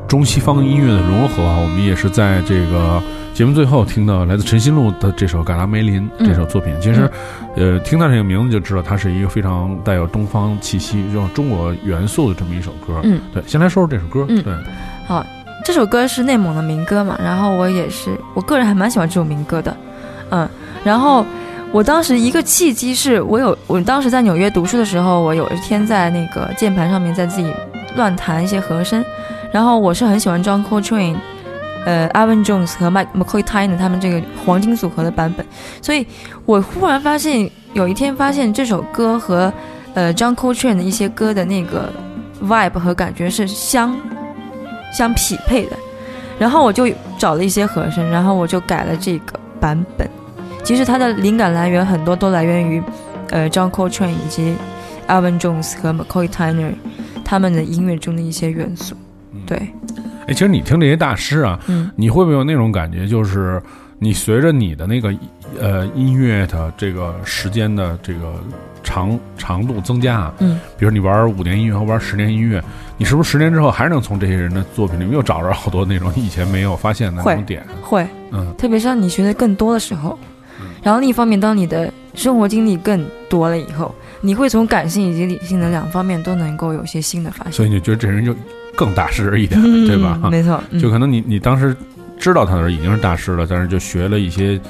[0.07, 3.03] 中西方音乐的融合啊，我们也是在这个
[3.35, 6.73] 节目最后听到来自陈新路的这首《嘎达梅林》嗯这首作品。
[6.81, 7.11] 其实，
[7.57, 13.01] 呃，听到这个名字就知道它是一个非常带有东方气息、这种中国元素的这么一首歌。
[13.03, 14.24] 嗯，对，先来说说这首歌。
[14.28, 14.55] 嗯对，
[15.09, 15.27] 好，
[15.65, 19.77] 这首歌是内蒙的民歌嘛，然后我也是，我个人还蛮喜欢这首民歌的，
[20.31, 20.48] 嗯，
[20.85, 21.27] 然后
[21.73, 27.52] 我当时一个契机是我有，我当时在纽约读书的时候，我有一天在那个键盘上面在自己
[27.97, 29.05] 乱弹一些和声，
[29.52, 31.16] 然后我是很喜欢 John Coltrane。
[31.84, 35.47] 呃，Alvin Jones 和 Mike McCoy Tyner 他们这个黄金组合的版本，
[35.80, 36.05] 所以
[36.44, 39.52] 我忽然发现，有一天发现这首歌和
[39.94, 41.88] 呃 John Coltrane 的一些歌的那个
[42.43, 43.97] vibe 和感觉是相
[44.93, 45.76] 相匹配的，
[46.40, 50.10] 然后我就找了一些和声，然后我就改了这个版本。
[50.64, 52.82] 其实它的灵感来源很多都来源于，
[53.31, 54.55] 呃，John Coltrane 以及
[55.09, 56.73] Alvin Jones 和 McCoy Tyner
[57.24, 58.97] 他们的音乐中的一些元素。
[59.47, 59.57] 对，
[60.27, 63.62] 哎，其实你听这些大师啊，嗯你会不会有那种感觉，就是
[63.98, 65.15] 你随着你的那个
[65.61, 68.35] 呃音乐的这个时间的这个
[68.82, 72.62] 长长度增加啊，嗯，比如你玩五年音乐和玩十年音乐，
[72.97, 77.65] 你是不是十年之后还是能从这些人的作品里面又找着好多那种你以前没有发现的那种会点？
[77.82, 80.19] 会，嗯特别是当你学的更多的时候，
[80.82, 88.35] 然后另一方面，当你的生活经历更多了以后，你会从感性以及理性的两方面都能够有一些新的发现，所以你觉得这人就
[88.74, 90.19] 更大师一点，嗯对吧？
[90.31, 91.77] 没错，嗯就可能你你当时
[92.19, 94.61] 知道他的时候已经是大师了，但是就学了一些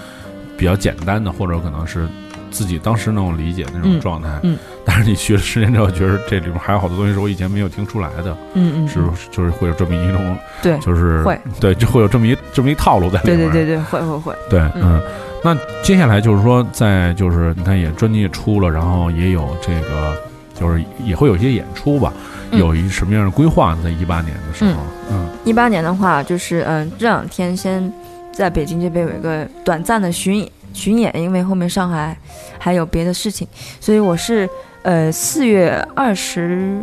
[0.56, 2.06] 比较简单的，或者可能是
[2.50, 4.28] 自己当时那种理解那种嗯状态。
[4.42, 4.56] 嗯
[4.88, 9.00] 但是你学了十年之后，觉得这里面还有好多东西是我以前没有听出来的，嗯嗯，是
[9.32, 13.50] 就是会有这么一种，对就是会对，就会有这么一这么一套路在里面。
[13.50, 15.02] 对对对对，会会会，对，嗯嗯。
[15.46, 20.20] 那接下来就是说，在就是你看也专辑也出了，然后也有这个
[20.52, 22.12] 就是也会有一些演出吧，
[22.50, 22.58] 嗯。
[22.58, 23.78] 有一什么样的规划呢？
[23.84, 25.28] 在一八年的时候，嗯。
[25.44, 27.92] 一八年的话，就是嗯、这两天先
[28.32, 32.16] 在北京这边有一个短暂的巡演巡演，因为后面上海
[32.58, 33.46] 还有别的事情，
[33.80, 34.48] 所以我是
[34.82, 36.82] 呃四月二十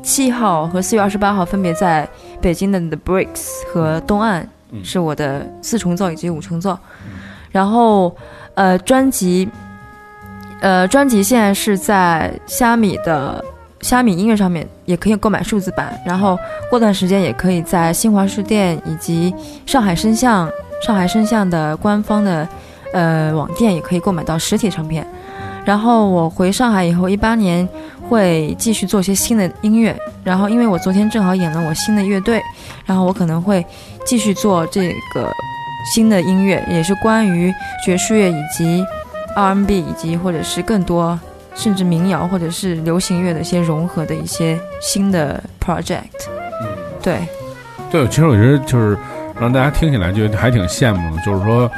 [0.00, 2.08] 七号和四月二十八号分别在
[2.40, 4.84] 北京的 The Bricks 和东岸嗯。
[4.84, 6.78] 是我的四重奏以及五重奏，
[7.50, 8.14] 然后
[8.54, 9.48] 呃专辑
[10.60, 13.44] 呃专辑现在是在虾米的
[13.80, 19.34] 虾米音乐上面也可以购买数字版，然后过段时间也可以在新华书店以及
[19.66, 20.50] 上海声像
[20.86, 22.48] 上海声像的官方的
[22.92, 25.06] 呃网店也可以购买到实体唱片。
[25.62, 27.68] 然后我回上海以后，一八年
[28.08, 29.94] 会继续做些新的音乐。
[30.24, 32.42] 然后因为我昨天正好演了我新的乐队，
[32.86, 33.64] 然后我可能会
[34.06, 35.30] 继续做这个
[35.84, 37.52] 新的音乐，也是关于
[37.84, 38.84] 爵士乐以及
[39.34, 41.18] R&B 以及或者是更多
[41.54, 46.02] 甚至民谣或者是流行乐的一些融合的一些新的 project。
[47.02, 47.20] 对，
[47.90, 48.96] 对，其实我觉得就是
[49.40, 51.70] 让大家听起来就还挺羡慕的，就是说，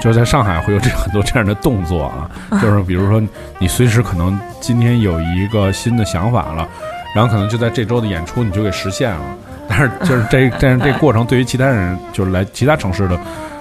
[0.00, 2.30] 就是在上海会有这很多这样的动作啊，
[2.60, 3.22] 就是比如说
[3.58, 6.68] 你随时可能今天有一个新的想法了，
[7.14, 9.20] 然后可能就在这周的演出你就给实现了，
[9.68, 13.18] 但是就是 这但是这过程对于其他人就是来其他城市的。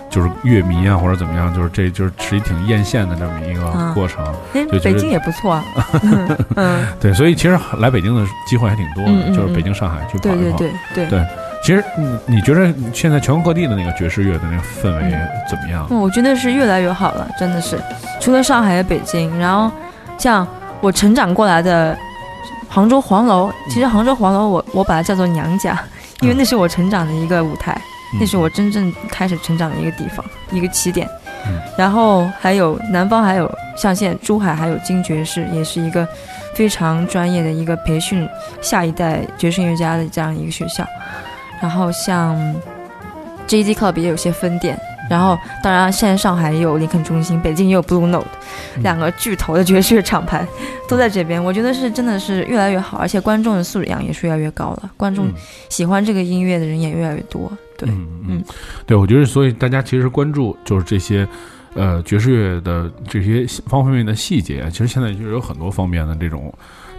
[0.10, 4.26] 就是乐迷啊，或者怎么样，就是这就是是一挺艳羡的这么一个嗯过程。
[4.54, 5.64] 北京也不错啊。
[6.56, 10.58] 嗯， 对，所以其实来北京的机会还挺多的，就是北京、上海去跑对一跑。
[10.58, 11.10] 对对对。
[11.10, 11.28] 对
[11.62, 15.14] 其实你你觉得现在全国各地的那个爵士乐的那个氛围
[15.48, 15.86] 怎么样？
[15.90, 17.78] 嗯，我觉得是越来越好了，真的是。
[18.22, 19.70] 除了上海和北京，然后
[20.18, 20.48] 像
[20.80, 21.96] 我成长过来的
[22.70, 25.78] 杭州黄楼，其实杭州黄楼我我把它叫做娘家，
[26.22, 27.80] 因为那是我成长的一个舞台，
[28.14, 31.08] 嗯那是我真正开始成长的一个地方，一个起点。
[31.46, 36.06] 嗯然后还有南方，还有像现在珠海还有金爵士，也是一个
[36.56, 38.28] 非常专业的一个培训
[38.62, 40.86] 下一代爵士音乐家的这样一个学校。
[41.62, 42.36] 然后像
[43.48, 44.78] JZ Club 也有些分店，
[45.10, 48.28] 然后当然现在上海也有林肯中心，北京也有 Blue Note，、
[48.76, 50.48] 嗯 两个巨头的爵士乐厂牌
[50.88, 51.44] 都在这边。
[51.44, 55.34] 我觉得是真的是越来越好，而且观众的素养也是越来越高了，观众嗯
[55.70, 57.52] 喜欢这个音乐的人也越来越多。
[57.78, 58.44] 对，嗯嗯嗯，
[58.86, 61.28] 对，我觉得所以大家其实关注就是这些。
[61.74, 66.52] 呃，爵士乐的这些方方面面的细节，其实现在就是有很多方面的这种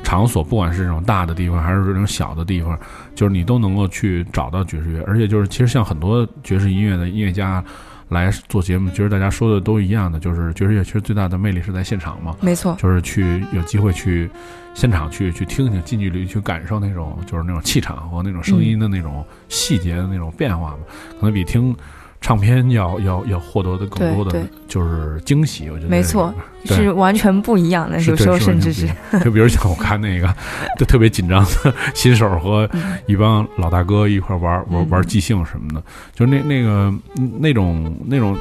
[0.05, 2.79] 场所，不管是这种大的地方，还是这种小的地方，
[3.13, 5.03] 就是你都能够去找到爵士乐。
[5.05, 7.65] 而且就是，其实像很多爵士音乐的音乐家
[8.09, 12.37] 来做节目，其实大家说的都一样的，就是爵士乐其实最大的魅力是在现场嘛。
[12.41, 14.29] 没错，就是去有机会去
[14.75, 20.79] 现场去去听听，近距离去感受那种就是那种气场和那种声音的那种细节的那种变化嘛，
[21.21, 21.77] 可能比听
[22.21, 26.35] 唱片要要要获得的更多的就是惊喜，我觉得没错
[26.65, 28.89] 是完全不一样的，有时候甚至是。
[29.25, 30.35] 就比如像我看那个，
[30.77, 32.69] 就特别紧张的新手和
[33.07, 34.91] 一帮老大哥一块玩玩嗯。
[34.91, 35.83] 玩即兴什么的，
[36.15, 38.37] 就是那那个嗯那种那种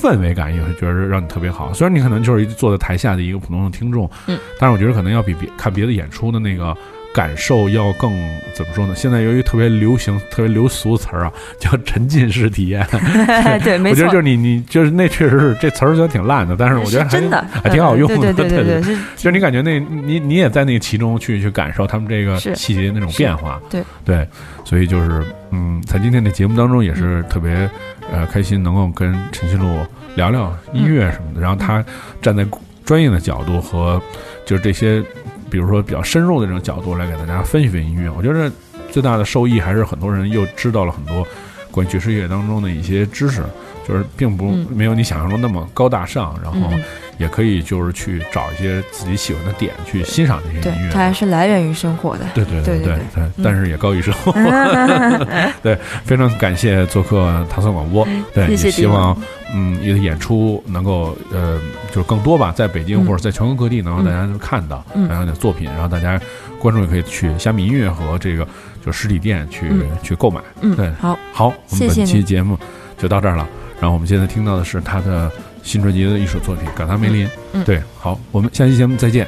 [0.00, 1.72] 氛围感，也会觉得让你特别好。
[1.72, 6.76] 虽然你可能就是一坐在台下的一个普通的听众，嗯，但是我觉得可能要比别看别的演出的那个。
[7.16, 8.12] 感受要更
[8.52, 8.94] 怎么说呢？
[8.94, 12.86] 现在由于特别流行、特别流俗词儿啊， 叫沉浸式体验。
[13.64, 18.34] 对， 没错我觉得就是，你你就是那确实是这词儿虽然挺烂的，但是我觉得还真的还挺好用的。
[18.34, 24.28] 对对对对就是你感觉那你你也在那个其中去去感受他们这个细节那种变化，对对，
[24.62, 27.66] 所以就是嗯，在今天的节目当中也是特别
[28.12, 29.80] 呃开心，能够跟陈新路
[30.16, 31.82] 聊聊音乐什么的，然后他
[32.20, 32.44] 站在
[32.84, 33.98] 专业的角度和
[34.44, 35.02] 就是这些
[35.50, 38.50] 比如说比较深入的这种角度来给大家分析分析音乐，我觉得
[38.90, 41.26] 最大的受益还是很多人又知道了很多
[41.70, 43.42] 关于爵士乐当中的一些知识。
[43.86, 46.82] 就是并不嗯没有你想象中那么高大上，然后嗯
[47.18, 50.90] 也可以就是去找一些自己喜欢的点去欣赏这些音乐，。
[50.92, 52.26] 它还是来源于生活的。
[52.34, 54.32] 对对对对对对，但是也高于生活。
[55.62, 58.06] 对，非常感谢做客唐宋广播。
[58.34, 59.16] 对，也希望
[59.54, 61.60] 嗯你的演出能够呃
[61.90, 66.20] 就是更多吧，在北京嗯或者在全国各地能让大家都看到，嗯然后你的作品，然后大家
[66.58, 68.46] 观众也可以去虾米音乐和这个
[68.84, 70.40] 就实体店去嗯去购买。
[70.60, 72.58] 嗯，对，好，好，我们本期节目
[72.98, 73.46] 就到这儿了。
[73.78, 75.30] 然后我们现在听到的是他的
[75.66, 77.26] 新专辑的一首作品《感叹梅林》。
[77.52, 79.26] 嗯，对，好，我们下期节目再见。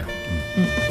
[0.56, 0.87] 嗯嗯。